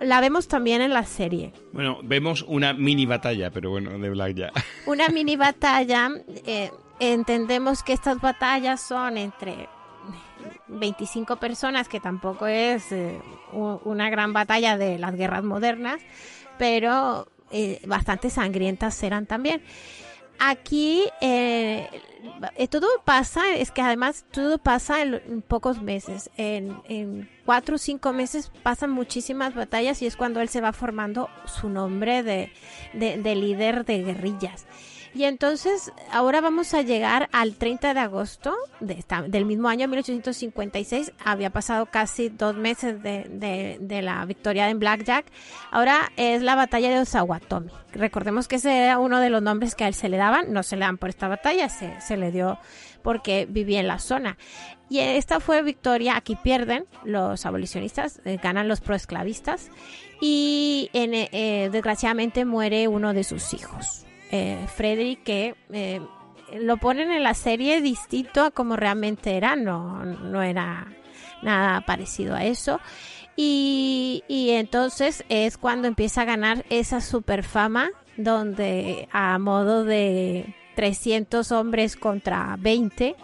[0.00, 1.52] La vemos también en la serie.
[1.72, 4.52] Bueno, vemos una mini batalla, pero bueno, de Black ya.
[4.86, 6.10] Una mini batalla.
[6.44, 6.70] eh,
[7.00, 9.68] entendemos que estas batallas son entre
[10.68, 13.20] 25 personas, que tampoco es eh,
[13.52, 16.00] una gran batalla de las guerras modernas,
[16.58, 19.62] pero eh, bastante sangrientas serán también.
[20.38, 21.88] Aquí eh,
[22.70, 26.30] todo pasa, es que además todo pasa en, en pocos meses.
[26.36, 30.72] En, en cuatro o cinco meses pasan muchísimas batallas y es cuando él se va
[30.72, 32.52] formando su nombre de,
[32.92, 34.66] de- de líder de guerrillas.
[35.14, 39.86] Y entonces ahora vamos a llegar al 30 de agosto de esta- del mismo año
[39.86, 41.12] 1856.
[41.24, 45.26] Había pasado casi dos meses de, de- de la victoria en Blackjack.
[45.70, 47.70] Ahora es la batalla de Osawatomi.
[47.92, 50.52] Recordemos que ese era uno de los nombres que a él se le daban.
[50.52, 52.58] No se le dan por esta batalla, se, se le dio
[53.02, 54.36] porque vivía en la zona.
[54.88, 56.16] Y esta fue victoria.
[56.16, 59.70] Aquí pierden los abolicionistas, eh, ganan los proesclavistas.
[60.20, 66.00] Y en, eh, desgraciadamente muere uno de sus hijos eh, Frederick, que eh,
[66.58, 70.86] lo ponen en la serie distinto a como realmente era, no, no era
[71.42, 72.80] nada parecido a eso.
[73.36, 80.54] Y, y entonces es cuando empieza a ganar esa super fama, donde a modo de
[80.76, 83.16] 300 hombres contra 20,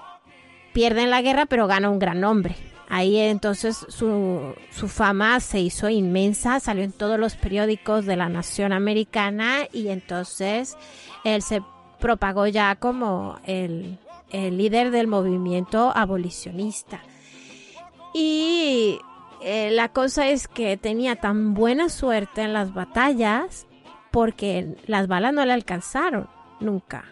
[0.73, 2.57] pierden la guerra, pero gana un gran nombre.
[2.93, 8.29] Ahí entonces su, su fama se hizo inmensa, salió en todos los periódicos de la
[8.29, 10.77] nación americana y entonces
[11.23, 11.63] él se
[12.01, 13.97] propagó ya como el,
[14.31, 17.01] el líder del movimiento abolicionista.
[18.13, 18.99] Y
[19.41, 23.69] eh, la cosa es que tenía tan buena suerte en las batallas
[24.11, 26.29] porque las balas no le alcanzaron
[26.59, 27.05] nunca.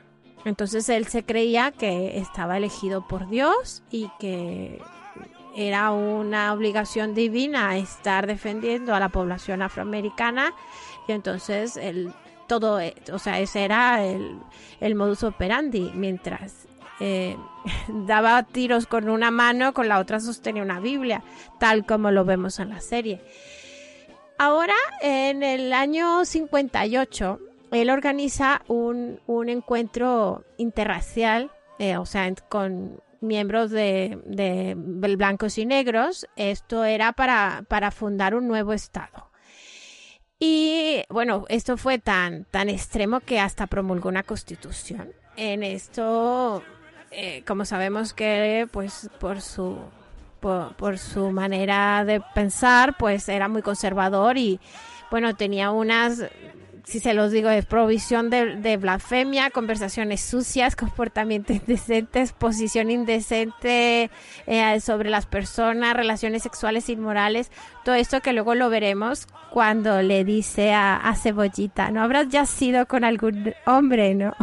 [0.44, 4.80] Entonces él se creía que estaba elegido por Dios y que
[5.58, 10.54] era una obligación divina estar defendiendo a la población afroamericana
[11.08, 12.12] y entonces él
[12.46, 14.38] todo, eh, o sea, ese era el,
[14.80, 16.68] el modus operandi, mientras
[17.00, 17.36] eh,
[17.88, 21.24] daba tiros con una mano, con la otra sostenía una Biblia,
[21.58, 23.20] tal como lo vemos en la serie.
[24.38, 27.40] Ahora, en el año 58,
[27.72, 31.50] él organiza un, un encuentro interracial,
[31.80, 36.26] eh, o sea, con miembros de, blancos y negros.
[36.36, 39.30] Esto era para, para fundar un nuevo estado.
[40.38, 45.12] Y bueno, esto fue tan, tan extremo que hasta promulgó una constitución.
[45.36, 46.62] En esto,
[47.10, 49.78] eh, como sabemos que pues por su
[50.40, 54.60] por su manera de pensar, pues era muy conservador y
[55.10, 56.22] bueno, tenía unas
[56.88, 64.10] si se los digo, es provisión de, de, blasfemia, conversaciones sucias, comportamiento indecente, exposición indecente
[64.46, 67.52] eh, sobre las personas, relaciones sexuales inmorales,
[67.84, 72.46] todo esto que luego lo veremos cuando le dice a, a Cebollita, no habrás ya
[72.46, 74.34] sido con algún hombre, ¿no?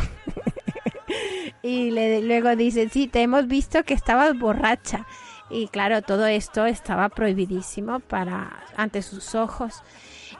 [1.63, 5.07] y le, luego dice, sí, te hemos visto que estabas borracha.
[5.49, 9.81] Y claro, todo esto estaba prohibidísimo para ante sus ojos.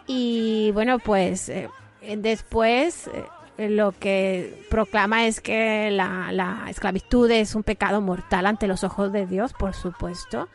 [0.08, 1.70] Y bueno, pues eh,
[2.18, 3.10] después
[3.58, 8.84] eh, lo que proclama es que la, la, esclavitud es un pecado mortal ante los
[8.84, 10.50] ojos de Dios, por supuesto.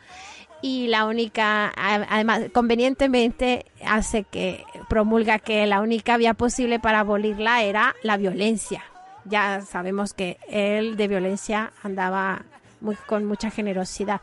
[0.61, 7.63] Y la única, además, convenientemente hace que promulga que la única vía posible para abolirla
[7.63, 8.83] era la violencia.
[9.25, 12.43] Ya sabemos que él de violencia andaba
[12.79, 14.21] muy, con mucha generosidad.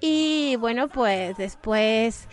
[0.00, 2.28] Y bueno, pues después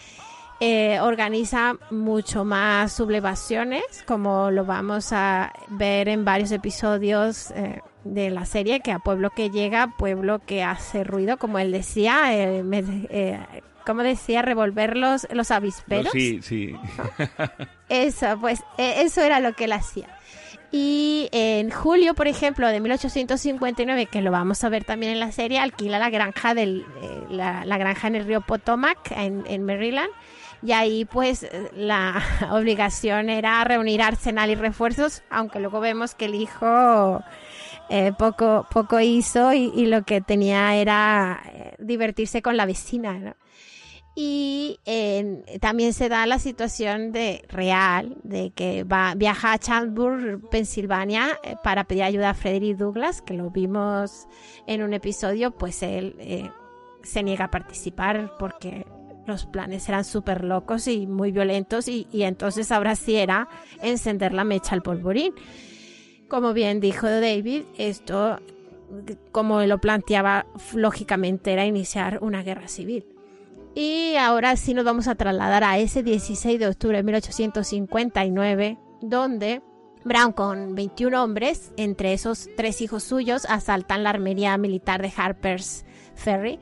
[0.62, 8.30] eh, organiza mucho más sublevaciones, como lo vamos a ver en varios episodios eh, de
[8.30, 12.62] la serie, que a pueblo que llega, pueblo que hace ruido, como él decía, eh,
[12.64, 13.40] me, eh,
[13.86, 16.12] como decía, revolver los, los avisperos.
[16.12, 16.76] Sí, sí.
[17.90, 20.08] Eso, pues eh, eso era lo que él hacía.
[20.72, 25.32] Y en julio, por ejemplo, de 1859, que lo vamos a ver también en la
[25.32, 29.66] serie, alquila la granja del, eh, la, la, granja en el río Potomac, en, en
[29.66, 30.10] Maryland,
[30.64, 36.36] y ahí pues la obligación era reunir arsenal y refuerzos, aunque luego vemos que el
[36.36, 37.24] hijo
[37.90, 43.36] eh, poco, poco hizo y, lo que tenía era eh, divertirse con la vecina.
[44.16, 44.80] Y
[45.62, 51.56] también se da la situación de real de que va viaja a Chandler, Pensilvania, eh,
[51.64, 54.28] para pedir ayuda a Frederick Douglass, que lo vimos
[54.68, 56.52] en un episodio, pues él
[57.04, 58.86] se niega a participar porque
[59.32, 63.50] los planes eran súper locos y muy violentos y, y, entonces ahora sí era
[63.82, 65.34] encender la mecha al polvorín.
[66.28, 68.40] Como bien dijo David, esto,
[69.32, 73.06] como lo planteaba lógicamente, era iniciar una guerra civil.
[73.74, 79.62] Y ahora sí nos vamos a trasladar a ese 16 de octubre de 1859, donde
[80.04, 85.86] Brown con 21 hombres, entre esos tres hijos suyos, asaltan la armería militar de Harper's
[86.16, 86.60] Ferry.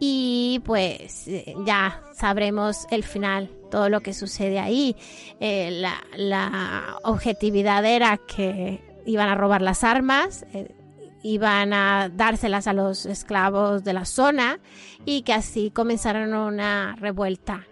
[0.00, 1.28] Y pues
[1.64, 4.96] ya sabremos el final, todo lo que sucede ahí.
[5.40, 10.74] Eh, la, la, objetividad era que iban a robar las armas, eh,
[11.22, 14.60] iban a dárselas a los esclavos de la zona
[15.04, 17.66] y que así comenzaron una revuelta.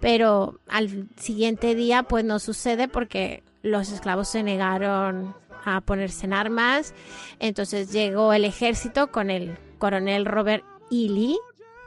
[0.00, 6.32] Pero al siguiente día pues no sucede porque los esclavos se negaron a ponerse en
[6.32, 6.94] armas.
[7.38, 11.36] Entonces llegó el ejército con el coronel Robert E.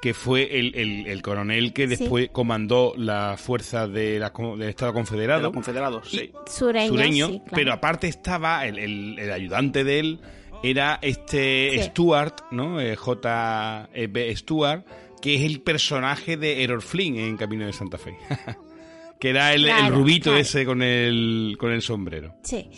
[0.03, 2.29] Que fue el, el, el coronel que después sí.
[2.33, 5.39] comandó la fuerza de la, del Estado Confederado.
[5.39, 6.29] De los confederados, sí.
[6.45, 7.51] Sureño, sureño sí, claro.
[7.55, 10.19] pero aparte estaba el, el, el ayudante de él,
[10.61, 11.83] era este sí.
[11.83, 12.81] Stuart, ¿no?
[12.81, 13.89] Eh, J.
[14.09, 14.35] B.
[14.35, 14.85] Stuart,
[15.21, 18.17] que es el personaje de Errol Flynn en Camino de Santa Fe.
[19.21, 20.41] que era el, claro, el rubito claro.
[20.41, 22.35] ese con el, con el sombrero.
[22.43, 22.69] Sí.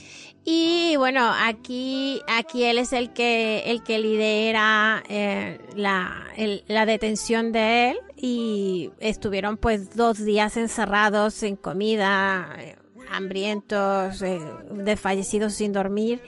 [0.48, 6.24] Y bueno, aquí, aquí él es el que, el que lidera eh, la,
[6.68, 12.76] la detención de él y estuvieron pues dos días encerrados sin comida, eh,
[13.10, 14.40] hambrientos, eh,
[14.72, 16.22] desfallecidos sin dormir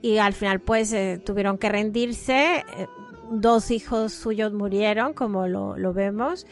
[0.00, 2.64] y al final pues eh, tuvieron que rendirse.
[3.30, 6.46] Dos hijos suyos murieron, como lo, lo vemos.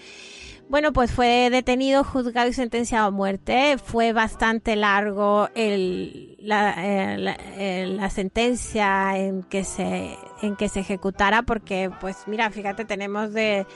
[0.73, 3.77] Bueno, pues fue detenido, juzgado y sentenciado a muerte.
[3.77, 10.81] Fue bastante largo el, la, eh, eh, la, sentencia en que se en que se
[10.81, 13.67] ejecutara, porque, pues, mira, fíjate, tenemos de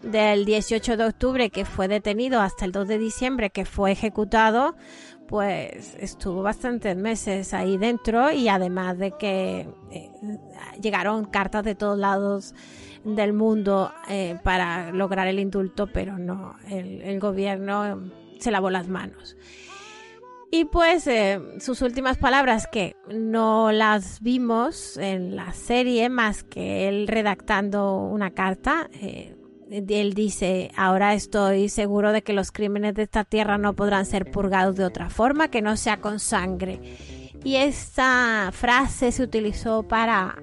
[0.00, 4.76] del 18 de octubre que fue detenido hasta el 2 de diciembre que fue ejecutado.
[5.28, 10.10] Pues estuvo bastantes meses ahí dentro y además de que eh,
[10.80, 12.54] llegaron cartas de todos lados
[13.14, 19.36] del mundo eh, para lograr el indulto, pero no, el, gobierno se lavó las manos.
[20.50, 26.88] Y pues eh, sus últimas palabras que no las vimos en la serie más que
[26.88, 28.88] él redactando una carta.
[28.92, 29.36] Eh,
[29.70, 34.30] él dice, ahora estoy seguro de que los crímenes de esta tierra no podrán ser
[34.30, 36.80] purgados de otra forma que no sea con sangre.
[37.44, 40.36] Y esta frase se utilizó para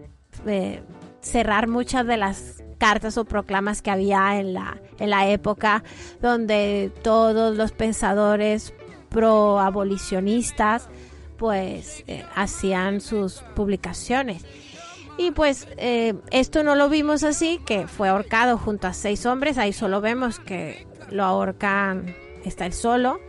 [1.24, 5.84] cerrar muchas de las cartas o proclamas que había en la, en la época
[6.22, 8.74] donde todos los pensadores
[9.10, 10.90] pro abolicionistas
[11.38, 14.46] pues eh, hacían sus publicaciones.
[15.18, 19.58] Y pues eh, esto no lo vimos así, que fue ahorcado junto a seis hombres,
[19.58, 23.20] ahí solo vemos que lo ahorcan, está él solo.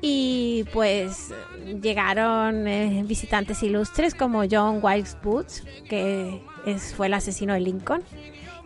[0.00, 1.32] Y pues
[1.80, 8.02] llegaron eh, visitantes ilustres como John Wilkes Booth, que es, fue el asesino de Lincoln,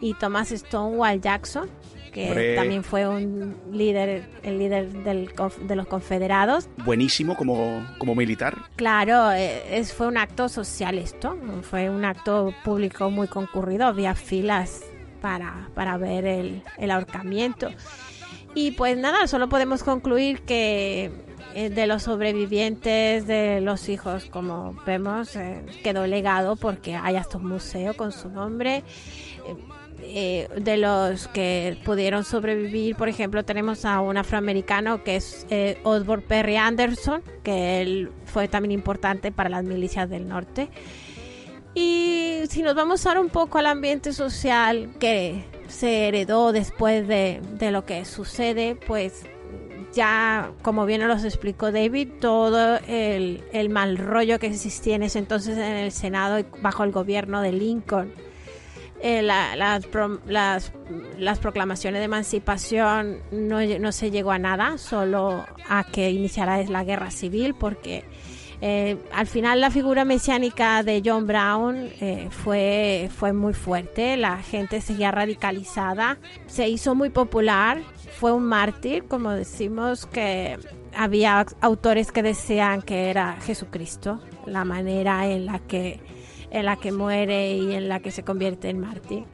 [0.01, 1.69] y Thomas Stonewall Jackson,
[2.13, 2.55] que Hombre.
[2.57, 5.31] también fue un líder, el líder del
[5.63, 6.69] de los confederados.
[6.85, 8.57] Buenísimo como, como militar.
[8.77, 14.15] Claro, eh, es, fue un acto social esto, fue un acto público muy concurrido, había
[14.15, 14.83] filas
[15.21, 17.71] para, para ver el, el ahorcamiento.
[18.55, 21.13] Y pues nada, solo podemos concluir que
[21.57, 27.47] de los sobrevivientes, de los hijos, como vemos, eh, quedó legado porque hay hasta un
[27.47, 28.85] museo con su nombre.
[29.47, 29.57] Eh,
[30.03, 35.79] eh, de los que pudieron sobrevivir, por ejemplo, tenemos a un afroamericano que es eh,
[35.85, 40.69] Osborne Perry Anderson, que él fue también importante para las milicias del norte.
[41.75, 47.41] Y si nos vamos ahora un poco al ambiente social que se heredó después de,
[47.59, 49.25] de lo que sucede, pues
[49.97, 55.57] ya, como bien nos explicó David, todo el, mal rollo que existía en ese entonces
[55.59, 58.13] en el Senado y bajo el gobierno de Lincoln,
[59.03, 60.73] eh, la- las, pro- las,
[61.19, 66.85] las proclamaciones de emancipación no, no se llegó a nada, solo a que iniciara la
[66.85, 68.05] guerra civil, porque
[68.61, 74.39] eh, al final la figura mesiánica de John Brown eh, fue, fue muy fuerte, la
[74.39, 77.83] gente seguía radicalizada, se hizo muy popular,
[78.19, 80.59] fue un mártir, como decimos, que
[80.95, 86.01] había autores que decían que era Jesucristo, la manera en la que,
[86.51, 89.25] en la que muere y en la que se convierte en mártir.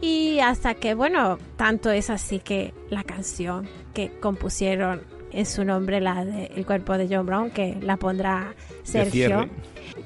[0.00, 5.02] Y hasta que, bueno, tanto es así que la canción que compusieron
[5.32, 9.50] en su nombre, la de El cuerpo de John Brown, que la pondrá Sergio cierre.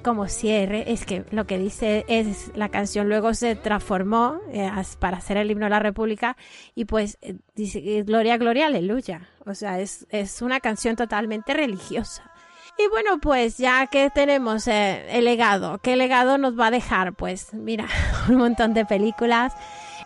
[0.03, 5.19] como cierre, es que lo que dice es la canción luego se transformó eh, para
[5.19, 6.37] hacer el himno de la República
[6.75, 9.29] y pues eh, dice eh, Gloria, Gloria, Aleluya.
[9.45, 12.33] O sea, es, es una canción totalmente religiosa.
[12.79, 17.13] Y bueno, pues ya que tenemos eh, el legado, ¿qué legado nos va a dejar?
[17.13, 17.87] Pues mira,
[18.29, 19.53] un montón de películas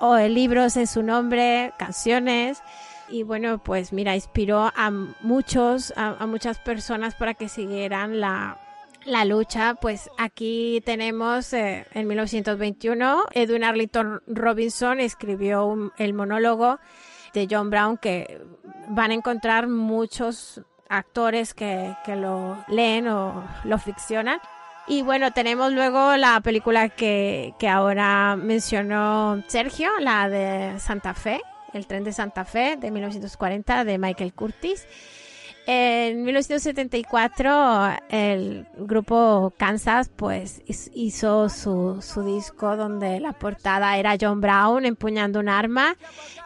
[0.00, 2.62] o libros en su nombre, canciones.
[3.08, 4.90] Y bueno, pues mira, inspiró a
[5.20, 8.60] muchos, a, muchas personas para que siguieran la,
[9.04, 9.74] la lucha.
[9.74, 16.78] Pues aquí tenemos eh, en 1921, Edwin Arlington Robinson escribió el monólogo
[17.32, 18.40] de John Brown que
[18.88, 24.40] van a encontrar muchos actores que, que lo leen o lo ficcionan.
[24.88, 31.40] Y bueno, tenemos luego la película que, que ahora mencionó Sergio, la de Santa Fe,
[31.76, 34.86] El tren de Santa Fe de 1940 de Michael Curtis.
[35.68, 44.16] En 1974 el grupo Kansas pues hiz- hizo su, su disco donde la portada era
[44.20, 45.96] John Brown empuñando un arma.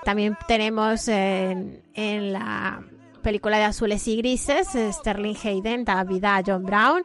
[0.04, 2.82] También tenemos en, en la
[3.22, 7.02] película de Azules y Grises, Sterling Hayden da vida a John Brown.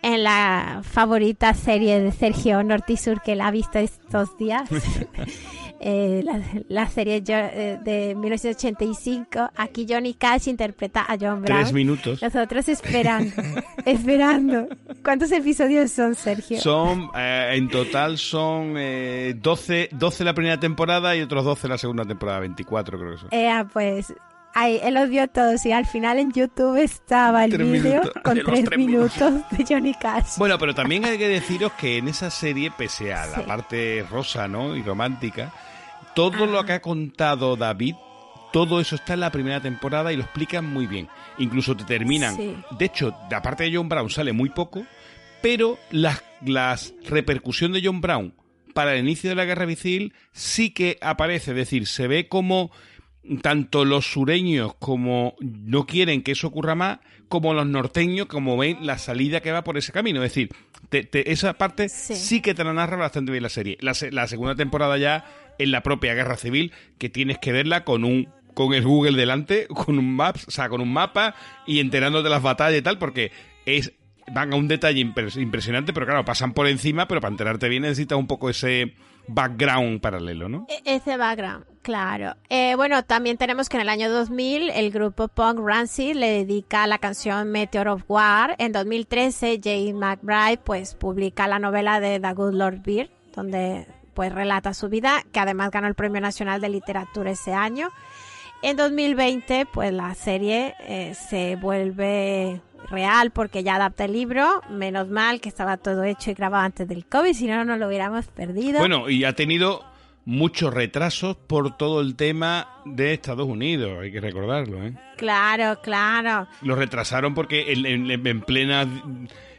[0.00, 4.70] En la favorita serie de Sergio Norte y Sur que la ha visto estos días.
[5.80, 9.50] eh, la, la serie eh, de 1985.
[9.56, 11.60] Aquí Johnny Cash interpreta a John Brown.
[11.60, 12.22] Tres minutos.
[12.22, 13.32] Nosotros esperando,
[13.84, 14.68] esperando.
[15.04, 16.60] ¿Cuántos episodios son, Sergio?
[16.60, 21.78] Son, eh, en total son eh, 12, 12 la primera temporada y otros 12 la
[21.78, 23.28] segunda temporada, 24 creo que son.
[23.30, 24.12] Eh, pues,
[24.54, 28.42] ahí, él los vio todos y al final en YouTube estaba el vídeo con De
[28.44, 30.36] tres, tres minutos de Johnny Cash.
[30.38, 33.42] Bueno, pero también hay que deciros que en esa serie, pese a la Sí.
[33.46, 34.74] parte rosa ¿no?
[34.74, 35.52] y romántica,
[36.18, 37.94] todo lo que ha contado David,
[38.52, 41.06] todo eso está en la primera temporada y lo explican muy bien.
[41.38, 42.34] Incluso te terminan.
[42.36, 42.56] Sí.
[42.78, 44.84] De hecho, de aparte de John Brown sale muy poco,
[45.42, 48.34] pero las, las repercusión de John Brown
[48.74, 51.52] para el inicio de la guerra civil sí que aparece.
[51.52, 52.70] Es decir, se ve como
[53.42, 56.98] tanto los sureños como no quieren que eso ocurra más,
[57.28, 60.22] como los norteños como ven la salida que va por ese camino.
[60.24, 60.50] Es decir,
[60.88, 62.40] te- te- esa parte sí.
[62.40, 63.76] que te la narra bastante bien la serie.
[63.80, 65.24] La, se- la segunda temporada ya
[65.58, 69.66] en la propia guerra civil, que tienes que verla con un con el Google delante,
[69.68, 71.34] con un maps, o sea, con un mapa
[71.66, 73.30] y enterándote de las batallas y tal, porque
[73.66, 73.92] es
[74.30, 77.82] van a un detalle impres- impresionante, pero claro, pasan por encima, pero para enterarte bien
[77.82, 78.94] necesitas un poco ese
[79.26, 80.66] background paralelo, ¿no?
[80.68, 82.34] E- Ese background, claro.
[82.50, 86.86] Eh, bueno, también tenemos que en el año 2000 el grupo punk Rancid le dedica
[86.86, 88.56] la canción Meteor of War.
[88.58, 93.86] En 2013 Jane McBride pues publica la novela de The Good Lord Beer, donde
[94.18, 97.90] pues relata su vida, que además ganó el Premio Nacional de Literatura ese año.
[98.62, 102.60] En 2020, pues la serie eh, se vuelve
[102.90, 104.60] real porque ya adapta el libro.
[104.70, 107.86] Menos mal que estaba todo hecho y grabado antes del COVID, si no, no lo
[107.86, 108.80] hubiéramos perdido.
[108.80, 109.84] Bueno, y ha tenido
[110.24, 114.94] muchos retrasos por todo el tema de Estados Unidos, hay que recordarlo, ¿eh?
[115.16, 116.48] Claro, claro.
[116.62, 118.84] Lo retrasaron porque en, en, en plena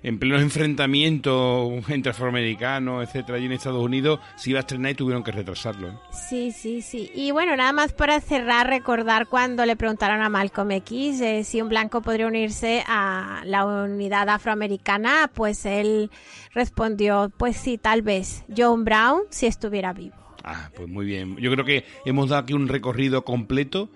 [0.03, 4.95] en plenos enfrentamientos entre afroamericanos, etcétera, allí en Estados Unidos, se iba a estrenar y
[4.95, 5.89] tuvieron que retrasarlo.
[5.89, 5.93] ¿eh?
[6.11, 7.11] Sí, sí, sí.
[7.13, 11.61] Y bueno, nada más para cerrar, recordar cuando le preguntaron a Malcolm X eh, si
[11.61, 16.09] un blanco podría unirse a la unidad afroamericana, pues él
[16.53, 18.43] respondió, pues sí, tal vez.
[18.55, 20.15] John Brown si estuviera vivo.
[20.43, 21.35] Ah, pues muy bien.
[21.37, 23.89] Yo creo que hemos dado aquí un recorrido completo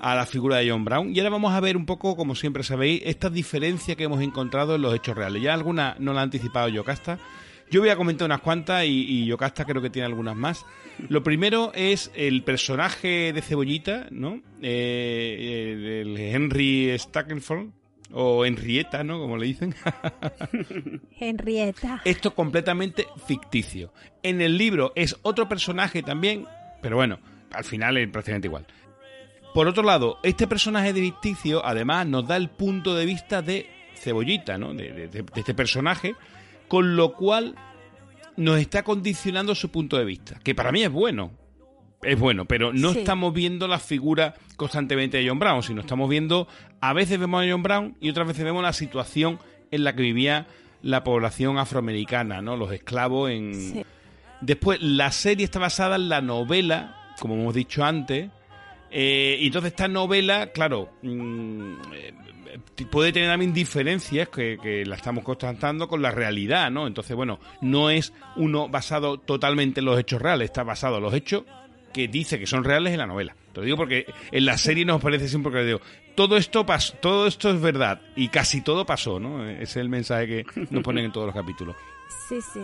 [0.00, 1.14] a la figura de John Brown.
[1.14, 4.74] Y ahora vamos a ver un poco, como siempre sabéis, estas diferencias que hemos encontrado
[4.74, 5.42] en los hechos reales.
[5.42, 7.18] Ya algunas no la ha anticipado Yocasta.
[7.70, 10.64] Yo voy a comentar unas cuantas y, y Yocasta creo que tiene algunas más.
[11.08, 14.42] Lo primero es el personaje de Cebollita, ¿no?
[14.60, 17.68] Eh, el Henry Stackelford,
[18.12, 19.18] o Henrietta, ¿no?
[19.20, 19.74] Como le dicen.
[21.20, 22.02] Henrietta.
[22.04, 23.92] Esto completamente ficticio.
[24.22, 26.46] En el libro es otro personaje también,
[26.82, 27.18] pero bueno,
[27.52, 28.66] al final es prácticamente igual.
[29.54, 33.68] Por otro lado, este personaje de ficticio además nos da el punto de vista de
[33.96, 34.72] Cebollita, ¿no?
[34.74, 36.14] De, de, de, este personaje,
[36.68, 37.56] con lo cual
[38.36, 41.32] nos está condicionando su punto de vista, que para mí es bueno.
[42.02, 43.00] Es bueno, pero no Sí.
[43.00, 46.48] estamos viendo la figura constantemente de John Brown, sino estamos viendo,
[46.80, 49.38] a veces vemos a John Brown y otras veces vemos la situación
[49.70, 50.46] en la que vivía
[50.80, 52.56] la población afroamericana, ¿no?
[52.56, 53.54] Los esclavos en...
[53.54, 53.84] Sí.
[54.40, 58.30] Después, la serie está basada en la novela, como hemos dicho antes,
[58.90, 62.14] eh, y entonces esta novela, claro, mm, eh,
[62.90, 66.86] puede tener también diferencias que, que la estamos constatando con la realidad, ¿no?
[66.86, 71.14] Entonces, bueno, no es uno basado totalmente en los hechos reales, está basado en los
[71.14, 71.44] hechos
[71.92, 73.34] que dice que son reales en la novela.
[73.52, 75.80] Te lo digo porque en la serie nos parece siempre que digo,
[76.14, 79.48] todo esto pasó, todo esto es verdad y casi todo pasó, ¿no?
[79.48, 81.76] Ese es el mensaje que nos ponen en todos los capítulos.
[82.28, 82.60] Sí, sí.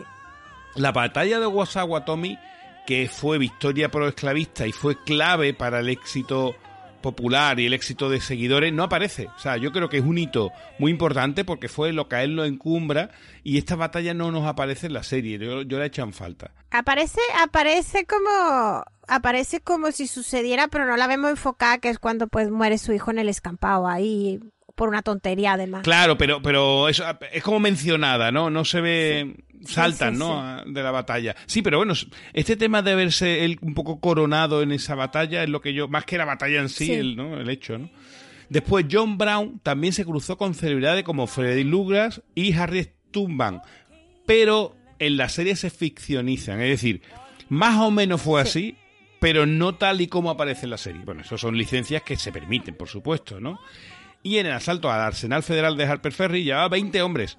[0.77, 2.39] La batalla de Wasaguatomi,
[2.87, 6.55] que fue victoria pro esclavista y fue clave para el éxito
[7.07, 9.28] popular y el éxito de seguidores, no aparece.
[9.37, 12.24] O sea, yo creo que es un hito muy importante porque fue lo que a
[12.24, 13.11] él lo encumbra
[13.45, 15.39] y esta batalla no nos aparece en la serie.
[15.39, 16.53] Yo, yo la echan falta.
[16.70, 22.26] Aparece, aparece como, aparece como si sucediera, pero no la vemos enfocada, que es cuando
[22.26, 24.41] pues muere su hijo en el escampado ahí
[24.77, 25.83] por una tontería además.
[25.83, 28.51] Claro, pero, pero eso es como mencionada, ¿no?
[28.51, 29.35] No se ve.
[29.64, 30.62] Saltan, sí, ¿no?
[30.64, 31.35] De la batalla.
[31.47, 31.95] Sí, pero bueno,
[32.35, 35.89] este tema de verse él un poco coronado en esa batalla es lo que yo.
[35.89, 36.93] Más que la batalla en sí.
[36.93, 37.41] El, ¿no?
[37.41, 37.91] el hecho, ¿no?
[38.49, 43.61] Después, John Brown también se cruzó con celebridades como Freddy Douglass y Harriet Tubman.
[44.24, 46.61] Pero en la serie se ficcionizan.
[46.61, 47.03] Es decir,
[47.49, 48.77] más o menos fue así,
[49.20, 51.03] pero no tal y como aparece en la serie.
[51.05, 53.59] Bueno, eso son licencias que se permiten, por supuesto, ¿no?
[54.27, 57.39] Y en el asalto al Arsenal Federal de Harper Ferry llevaba 20 hombres.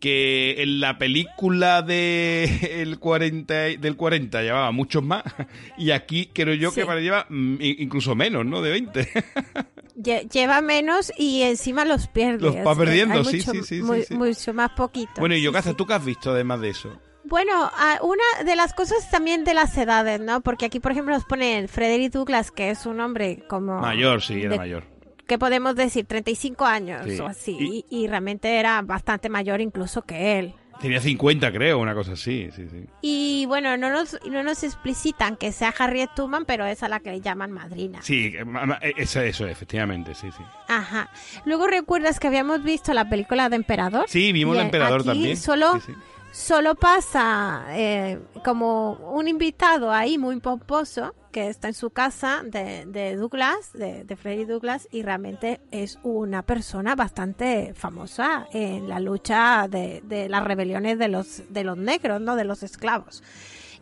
[0.00, 2.44] Que en la película de
[2.82, 5.22] el 40, del 40 llevaba muchos más.
[5.78, 6.88] Y aquí creo yo que Sí.
[7.02, 8.62] lleva mm, incluso menos, ¿no?
[8.62, 9.08] De 20.
[9.96, 12.40] Lle- Lleva menos y encima los pierde.
[12.46, 14.14] Los va perdiendo, sí, mucho, sí, sí, sí, muy- sí.
[14.14, 15.12] Mucho más poquito.
[15.18, 15.74] bueno, y Sí, Yocasta.
[15.74, 16.98] ¿tú qué has visto además de eso?
[17.24, 20.40] Bueno, ah, una de las cosas también de las edades, ¿no?
[20.42, 23.80] Porque aquí, por ejemplo, nos pone Frederick Douglass, que es un hombre como...
[23.80, 24.84] Mayor, sí, era de- mayor.
[25.26, 26.04] ¿Qué podemos decir?
[26.06, 27.18] 35 años Sí.
[27.20, 27.84] o así.
[27.90, 30.54] Y- realmente era bastante mayor incluso que él.
[30.80, 32.84] Tenía 50, creo, una cosa así, sí, sí.
[33.00, 37.00] Y bueno, no nos, no nos explicitan que sea Harriet Tubman, pero es a la
[37.00, 38.02] que le llaman madrina.
[38.02, 40.42] Sí, eh, ma- eso, eso, efectivamente, sí, sí.
[40.68, 41.08] Ajá.
[41.46, 44.04] Luego recuerdas que habíamos visto la película de Emperador.
[44.06, 45.36] Sí, vimos Y el emperador aquí también.
[45.38, 45.92] Solo, sí.
[46.36, 52.84] Solo pasa eh, como un invitado ahí muy pomposo que está en su casa de,
[52.84, 59.00] de Douglas, de, de Freddy Douglas, y realmente es una persona bastante famosa en la
[59.00, 62.36] lucha de, de las rebeliones de los, de los negros, ¿no?
[62.36, 63.22] De los esclavos.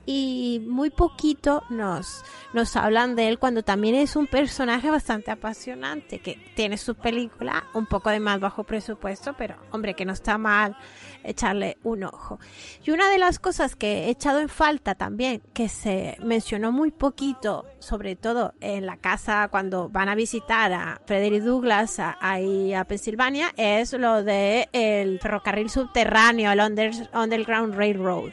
[0.07, 6.19] Y muy poquito nos, nos hablan de él cuando también es un personaje bastante apasionante,
[6.19, 10.39] que tiene su película, un poco de más bajo presupuesto, pero hombre, que no está
[10.39, 10.77] mal
[11.25, 12.39] echarle un ojo.
[12.85, 16.91] Y una de las cosas que he echado en falta también, que se mencionó muy
[16.91, 22.85] poquito, sobre todo en la casa cuando van a visitar a Frederick Douglass ahí a
[22.85, 28.31] Pensilvania, es lo de el ferrocarril subterráneo, el under- Underground Railroad.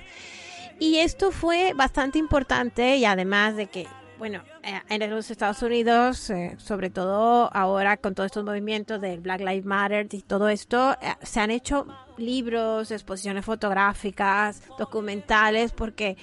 [0.79, 3.87] Y esto fue bastante importante y además de que,
[4.17, 9.19] bueno, eh, en los Estados Unidos, eh, sobre todo ahora con todos estos movimientos del
[9.19, 11.85] Black Lives Matter y todo esto, eh, se han hecho
[12.21, 16.17] libros, exposiciones fotográficas, documentales, porque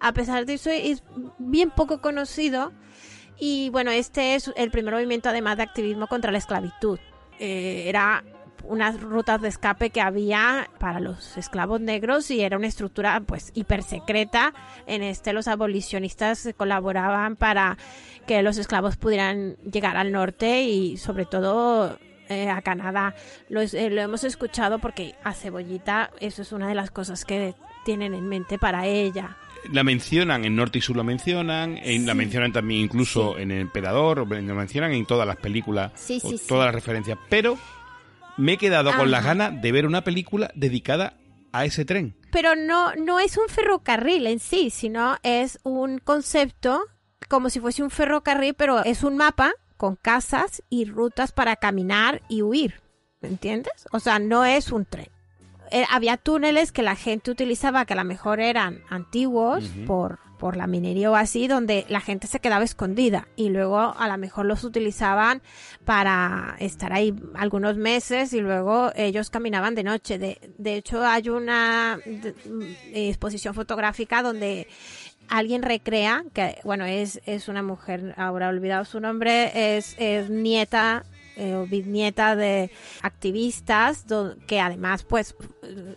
[0.00, 1.02] a pesar de eso es
[1.38, 2.72] bien poco conocido
[3.38, 6.98] Y bueno, este es el primer movimiento además de activismo contra la esclavitud.
[7.40, 8.22] Eh, era
[8.66, 13.50] unas rutas de escape que había para los esclavos negros y era una estructura pues
[13.54, 14.54] hiper secreta.
[14.86, 17.76] En este los abolicionistas colaboraban para
[18.26, 21.98] que los esclavos pudieran llegar al norte y sobre todo
[22.28, 23.14] eh, a Canadá.
[23.48, 27.54] Lo, eh, lo hemos escuchado porque a Cebollita eso es una de las cosas que
[27.84, 29.36] tienen en mente para ella.
[29.72, 33.60] La mencionan en Norte y Sur, lo mencionan, en, la mencionan también incluso en El
[33.60, 37.18] Emperador, lo mencionan en todas las películas, Sí, o todas las referencias.
[37.30, 37.56] Pero
[38.36, 41.14] me he quedado con las ganas de ver una película dedicada
[41.52, 42.16] a ese tren.
[42.30, 46.82] Pero no, no es un ferrocarril en sí, sino es un concepto
[47.28, 49.52] como si fuese un ferrocarril, pero es un mapa
[49.84, 52.80] con casas y rutas para caminar y huir.
[53.20, 53.86] ¿Me entiendes?
[53.92, 55.08] O sea, no es un tren.
[55.70, 60.56] Eh, había túneles que la gente utilizaba que a lo mejor eran antiguos por, por
[60.56, 64.46] la minería o así, donde la gente se quedaba escondida y luego a lo mejor
[64.46, 65.42] los utilizaban
[65.84, 70.18] para estar ahí algunos meses y luego ellos caminaban de noche.
[70.18, 72.62] De, de hecho, hay una de- mm,
[72.94, 74.66] exposición fotográfica donde
[75.28, 80.30] alguien recrea que, bueno, es, es una mujer, ahora he olvidado su nombre, es, es
[80.30, 81.04] nieta
[81.36, 82.70] eh, o bisnieta de
[83.02, 84.04] activistas
[84.46, 85.34] que además pues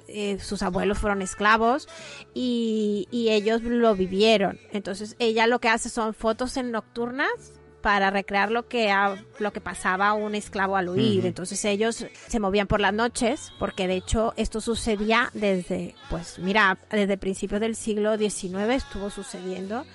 [0.08, 1.88] eh, sus abuelos fueron esclavos
[2.34, 4.60] y, y ellos lo vivieron.
[4.72, 7.57] Entonces ella lo que hace son fotos en nocturnas
[7.88, 8.94] para recrear lo que
[9.40, 11.28] lo que pasaba a un esclavo al huir Ujú.
[11.28, 16.80] entonces ellos se movían por las noches porque de hecho esto sucedía desde pues mira
[16.92, 19.86] desde principios del siglo XIX estuvo sucediendo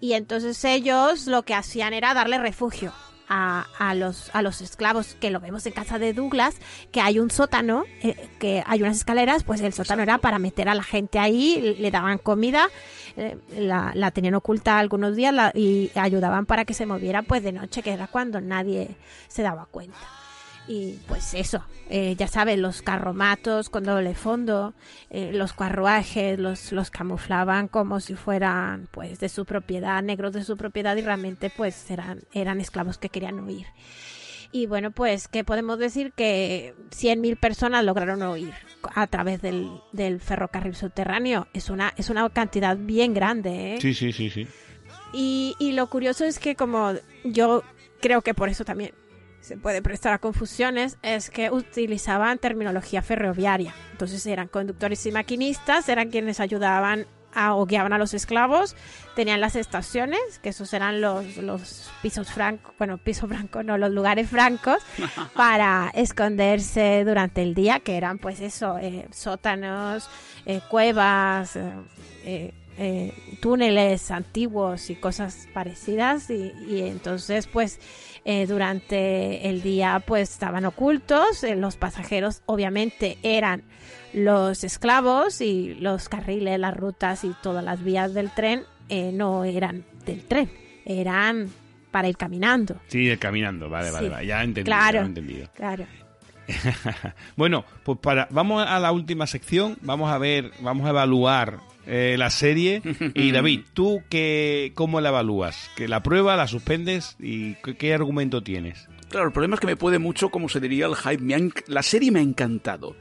[0.00, 2.92] y entonces ellos lo que hacían era darle refugio
[3.28, 6.56] a, a los, a los esclavos, que lo vemos en casa de Douglas,
[6.92, 10.68] que hay un sótano, eh, que hay unas escaleras, pues el sótano era para meter
[10.68, 12.68] a la gente ahí, le daban comida,
[13.16, 17.42] eh, la, la tenían oculta algunos días la- y ayudaban para que se moviera pues
[17.42, 18.96] de noche, que era cuando nadie
[19.28, 19.96] se daba cuenta.
[20.68, 24.74] Y pues eso, eh, ya sabes, los carromatos con doble fondo,
[25.10, 30.42] eh, los carruajes, los, los camuflaban como si fueran pues de su propiedad, negros de
[30.42, 33.66] su propiedad y realmente pues eran, eran esclavos que querían huir.
[34.52, 36.12] Y bueno, pues, ¿qué podemos decir?
[36.12, 38.54] Que 100.000 personas lograron huir
[38.94, 41.48] a través del, del ferrocarril subterráneo.
[41.52, 43.78] Es una, es una cantidad bien grande, ¿eh?
[43.80, 44.46] Sí, sí, sí, sí.
[45.12, 46.92] Y, y lo curioso es que como
[47.24, 47.62] yo
[48.00, 48.92] creo que por eso también
[49.40, 53.74] se puede prestar a confusiones, es que utilizaban terminología ferroviaria.
[53.92, 57.06] Entonces eran conductores y maquinistas, eran quienes ayudaban
[57.36, 58.74] a, o guiaban a los esclavos,
[59.14, 63.90] tenían las estaciones, que esos eran los, los pisos francos, bueno, pisos francos, no, los
[63.90, 64.78] lugares francos,
[65.34, 70.10] para esconderse durante el día, que eran pues eso, eh, sótanos,
[70.46, 71.56] eh, cuevas,
[72.78, 77.80] eh, túneles antiguos y cosas parecidas y, y entonces pues
[78.26, 83.62] eh, durante el día pues estaban ocultos eh, los pasajeros obviamente eran
[84.16, 89.44] los esclavos y los carriles las rutas y todas las vías del tren eh, no
[89.44, 90.50] eran del tren
[90.84, 91.50] eran
[91.90, 94.12] para ir caminando Sí, de caminando, vale, vale, Sí.
[94.12, 94.74] vale, ya he entendido.
[94.76, 95.48] claro ya he entendido.
[95.54, 95.86] claro
[97.36, 102.14] bueno, pues para vamos a la última sección, vamos a ver, vamos a evaluar eh,
[102.18, 102.82] la serie
[103.14, 107.94] y David, tú qué cómo la evalúas, que la prueba, la suspendes y qué, qué
[107.94, 108.88] argumento tienes.
[109.08, 111.18] Claro, el problema es que me puede mucho, como se diría, el hype.
[111.22, 112.96] Me ha enc- la serie me ha encantado.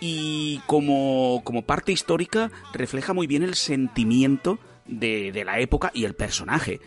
[0.00, 6.04] Y como, como parte histórica, refleja muy bien el sentimiento de, de la época y
[6.04, 6.80] el personaje.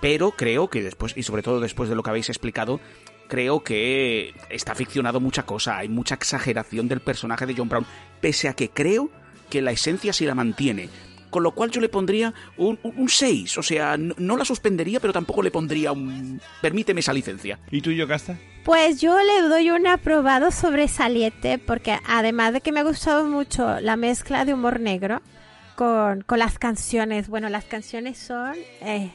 [0.00, 2.80] Pero creo que después, y sobre todo después de lo que habéis explicado,
[3.28, 5.78] creo que está ficcionado mucha cosa.
[5.78, 7.86] Hay mucha exageración del personaje de John Brown.
[8.20, 9.10] Pese a que creo
[9.50, 10.88] que la esencia sí la mantiene.
[11.34, 13.58] Con lo cual yo le pondría un 6.
[13.58, 16.40] O sea, no, no la suspendería, pero tampoco le pondría un...
[16.62, 17.58] Permíteme esa licencia.
[17.72, 18.38] ¿Y tú, Yocasta?
[18.62, 23.80] Pues yo le doy un aprobado sobresaliente porque además de que me ha gustado mucho
[23.80, 25.22] la mezcla de humor negro
[25.74, 28.54] con, con las canciones, bueno, las canciones son...
[28.82, 29.10] eh,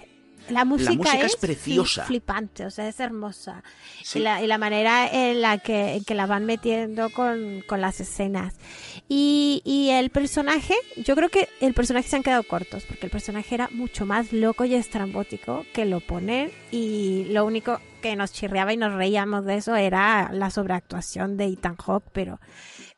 [0.50, 2.04] la música, música es fli- preciosa.
[2.06, 3.64] flipante, o sea, es hermosa.
[4.04, 4.20] Sí.
[4.20, 7.82] Y, la, y la manera en la que, en que la van metiendo con, con
[7.82, 8.56] las escenas.
[9.08, 13.12] Y, y el personaje, yo creo que el personaje se han quedado cortos, porque el
[13.12, 16.52] personaje era mucho más loco y estrambótico que lo ponen.
[16.72, 21.46] Y lo único que nos chirreaba y nos reíamos de eso era la sobreactuación de
[21.46, 22.40] Ethan Hawke, pero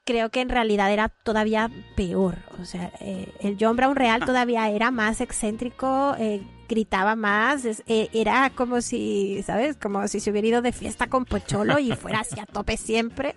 [0.03, 2.37] creo que en realidad era todavía peor.
[2.59, 6.41] O sea, eh, el John Brown real todavía era más excéntrico, eh,
[6.71, 9.75] gritaba más, es- eh, era como si, ¿sabes?
[9.77, 13.35] Como si se hubiera ido de fiesta con Pocholo y fuera así a tope siempre.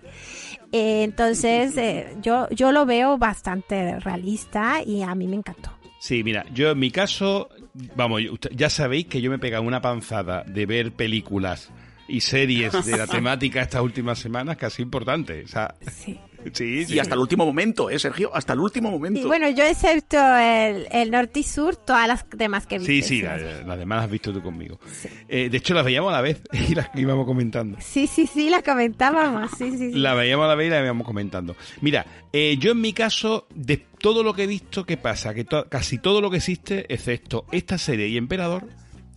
[0.71, 5.69] Eh, entonces, eh, yo, yo lo veo bastante realista y a mí me encantó.
[5.99, 7.49] Sí, mira, yo en mi caso
[7.97, 8.21] Vamos,
[8.53, 11.71] ya sabéis que yo me he pegado una panzada de ver películas
[12.07, 15.43] y series de la temática estas últimas semanas casi importante.
[15.43, 16.17] O sea, Sí.
[16.53, 16.93] Sí, sí.
[16.95, 18.29] Y hasta el último momento, ¿eh, Sergio?
[18.33, 19.19] Hasta el último momento.
[19.19, 23.07] Y bueno, yo excepto el, el norte y sur, todas las demás que Sí, viste.
[23.09, 24.79] sí, la- las demás las has visto tú conmigo.
[25.27, 27.77] Eh, de hecho, las veíamos a la vez y las íbamos comentando.
[27.81, 29.51] Sí, sí, sí, la comentábamos.
[29.57, 29.99] Sí, sí, sí.
[29.99, 31.55] La veíamos a la vez y la íbamos comentando.
[31.81, 35.33] Mira, eh, yo en mi caso, de todo lo que he visto, ¿qué pasa?
[35.33, 38.67] Que to- casi todo lo que existe, excepto esta serie y Emperador,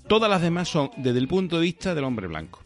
[0.07, 2.63] todas las demás son desde el punto de vista del hombre blanco.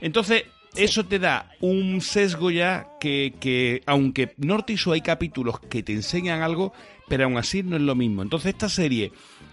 [0.00, 0.44] Entonces,
[0.76, 5.82] eso te da un sesgo ya que, que aunque Norte y Sur hay capítulos que
[5.82, 6.72] te enseñan algo,
[7.08, 8.22] pero aún así no es lo mismo.
[8.22, 9.12] Entonces, esta serie,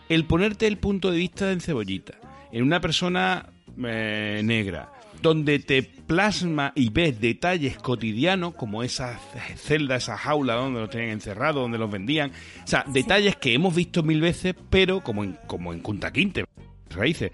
[0.10, 2.14] el ponerte el punto de vista en cebollita,
[2.52, 3.50] en una persona
[3.84, 4.92] eh, negra,
[5.22, 9.20] donde te plasma y ves detalles cotidianos, como esa
[9.56, 12.32] celda, esa jaula donde los tenían encerrados, donde los vendían.
[12.64, 16.46] O sea, detalles que hemos visto mil veces, pero como en, como en Kunta Kinte,
[16.90, 17.32] raíces.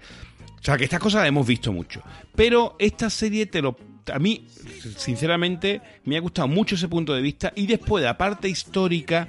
[0.64, 2.00] O sea, que estas cosas las hemos visto mucho.
[2.34, 3.76] Pero esta serie te lo...
[4.10, 4.46] A mí,
[4.96, 7.52] sinceramente, me ha gustado mucho ese punto de vista.
[7.54, 9.28] Y después, la parte histórica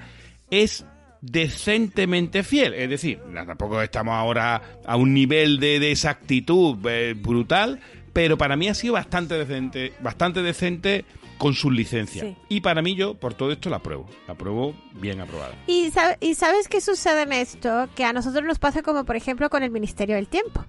[0.49, 0.85] es
[1.19, 2.73] decentemente fiel.
[2.73, 7.81] Es decir, tampoco estamos ahora a un nivel de, de exactitud eh, brutal,
[8.13, 11.03] pero para mí ha sido bastante decente, bastante decente
[11.37, 12.27] con sus licencias.
[12.27, 12.35] Sí.
[12.47, 14.09] Y para mí yo, por todo esto, la apruebo.
[14.25, 15.53] La apruebo bien aprobada.
[15.67, 17.89] Y, sab- y sabes qué sucede en esto?
[17.93, 20.63] Que a nosotros nos pasa como por ejemplo con el Ministerio del Tiempo.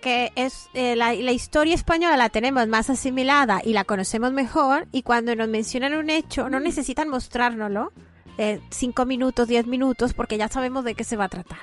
[0.00, 4.86] Que es eh, la, la historia española la tenemos más asimilada y la conocemos mejor.
[4.92, 7.92] Y cuando nos mencionan un hecho, no necesitan mostrárnoslo
[8.38, 11.58] eh, cinco minutos, diez minutos, porque ya sabemos de qué se va a tratar.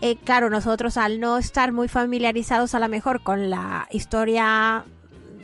[0.00, 4.84] Eh, claro, nosotros al no estar muy familiarizados a lo mejor con la historia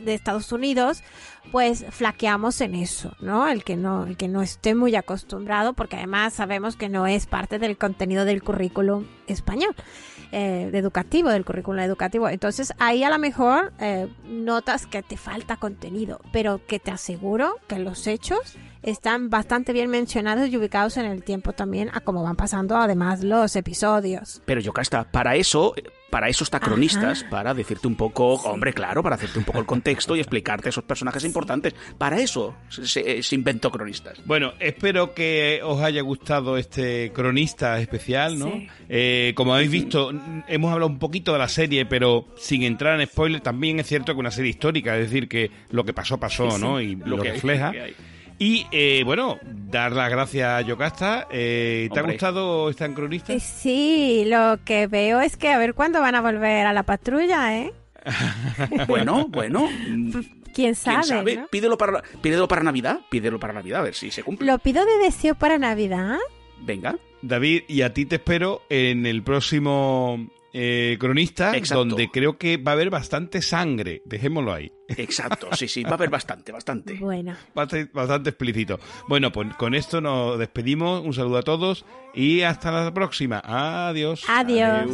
[0.05, 1.03] de Estados Unidos,
[1.51, 3.47] pues flaqueamos en eso, ¿no?
[3.49, 7.25] El que no, el que no esté muy acostumbrado, porque además sabemos que no es
[7.25, 9.75] parte del contenido del currículum español,
[10.31, 12.29] eh, educativo, del currículum educativo.
[12.29, 17.55] Entonces ahí a lo mejor eh, notas que te falta contenido, pero que te aseguro
[17.67, 22.23] que los hechos están bastante bien mencionados y ubicados en el tiempo también, a cómo
[22.23, 24.41] van pasando además los episodios.
[24.45, 25.73] Pero Yocasta, para eso,
[26.09, 29.65] para eso está cronistas, para decirte un poco, hombre, claro, para hacerte un poco el
[29.65, 31.73] contexto y explicarte esos personajes importantes.
[31.97, 34.19] Para eso se, se- se inventó cronistas.
[34.25, 38.51] Bueno, espero que os haya gustado este cronista especial, ¿no?
[38.51, 38.67] Sí.
[38.87, 40.11] Eh, como habéis visto,
[40.47, 44.13] hemos hablado un poquito de la serie, pero sin entrar en spoiler, también es cierto
[44.13, 46.79] que una serie histórica, es decir, que lo que pasó, pasó, ¿no?
[46.79, 47.65] Y lo, que hay, refleja.
[47.67, 47.95] lo que hay.
[48.37, 51.27] Y eh, bueno, dar las gracias a Yocasta.
[51.31, 53.37] Eh, ¿Te ha gustado esta cronista?
[53.39, 57.57] Sí, lo que veo es que a ver cuándo van a volver a la patrulla,
[57.57, 57.73] ¿eh?
[58.87, 59.67] Bueno, bueno.
[59.67, 61.03] mm, ¿Quién ¿Quién sabe?
[61.03, 61.35] sabe?
[61.37, 61.47] no?
[61.47, 62.99] Pídelo, para, pídelo para Navidad.
[63.09, 64.47] Pídelo para Navidad, a ver si se cumple.
[64.51, 66.17] Lo pido de deseo para Navidad.
[66.61, 66.97] Venga.
[67.21, 71.83] David, y a ti te espero en el próximo eh, cronista, Exacto.
[71.83, 74.01] donde creo que va a haber bastante sangre.
[74.05, 74.71] Dejémoslo ahí.
[74.87, 75.83] Exacto, sí, sí.
[75.83, 76.93] Va a haber bastante, bastante.
[76.93, 78.79] Bueno, Bastante, bastante explícito.
[79.09, 81.03] Bueno, pues con esto nos despedimos.
[81.03, 81.83] Un saludo a todos
[82.13, 83.41] y hasta la próxima.
[83.43, 84.23] Adiós.
[84.29, 84.91] adiós.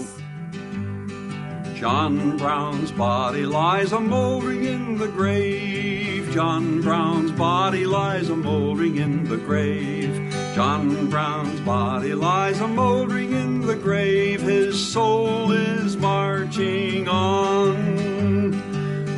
[1.80, 6.30] John Brown's body lies a mouldering in the grave.
[6.34, 10.12] John Brown's body lies a mouldering in the grave.
[10.54, 14.42] John Brown's body lies a mouldering in the grave.
[14.42, 18.52] His soul is marching on.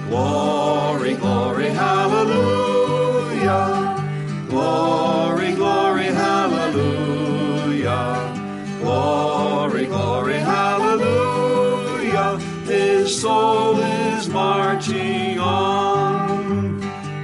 [0.10, 3.56] Glory, glory, hallelujah.
[4.48, 6.78] Glory, glory, hallelujah.
[8.80, 12.38] Glory, glory, hallelujah.
[12.68, 16.80] His soul is marching on.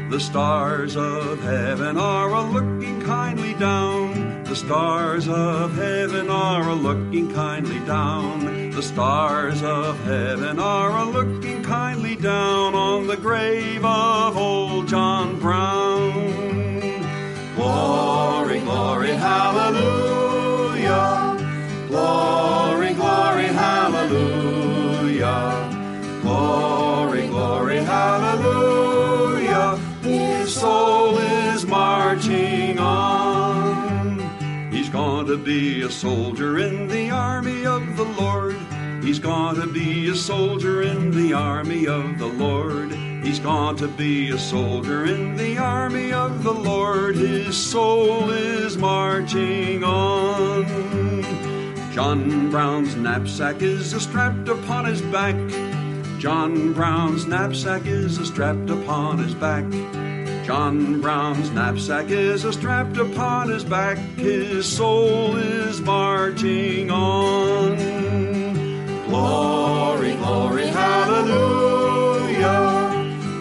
[0.10, 3.89] The stars of heaven are a looking kindly down.
[4.50, 8.72] The stars of heaven are a looking kindly down.
[8.72, 15.40] The stars of heaven are a looking kindly down on the grave of old John
[15.40, 16.34] Brown.
[17.56, 20.29] Glory, glory, hallelujah.
[35.30, 38.58] To be a soldier in the army of the Lord.
[39.04, 42.92] He's going to be a soldier in the army of the Lord.
[43.24, 47.16] He's going to be a soldier in the army of the Lord.
[47.16, 50.66] His soul is marching on.
[51.94, 55.36] John Brown's knapsack is strapped upon his back.
[56.18, 59.66] John Brown's knapsack is strapped upon his back.
[60.50, 67.76] John Brown's knapsack is strapped upon his back, his soul is marching on.
[69.06, 72.42] Glory, glory, hallelujah!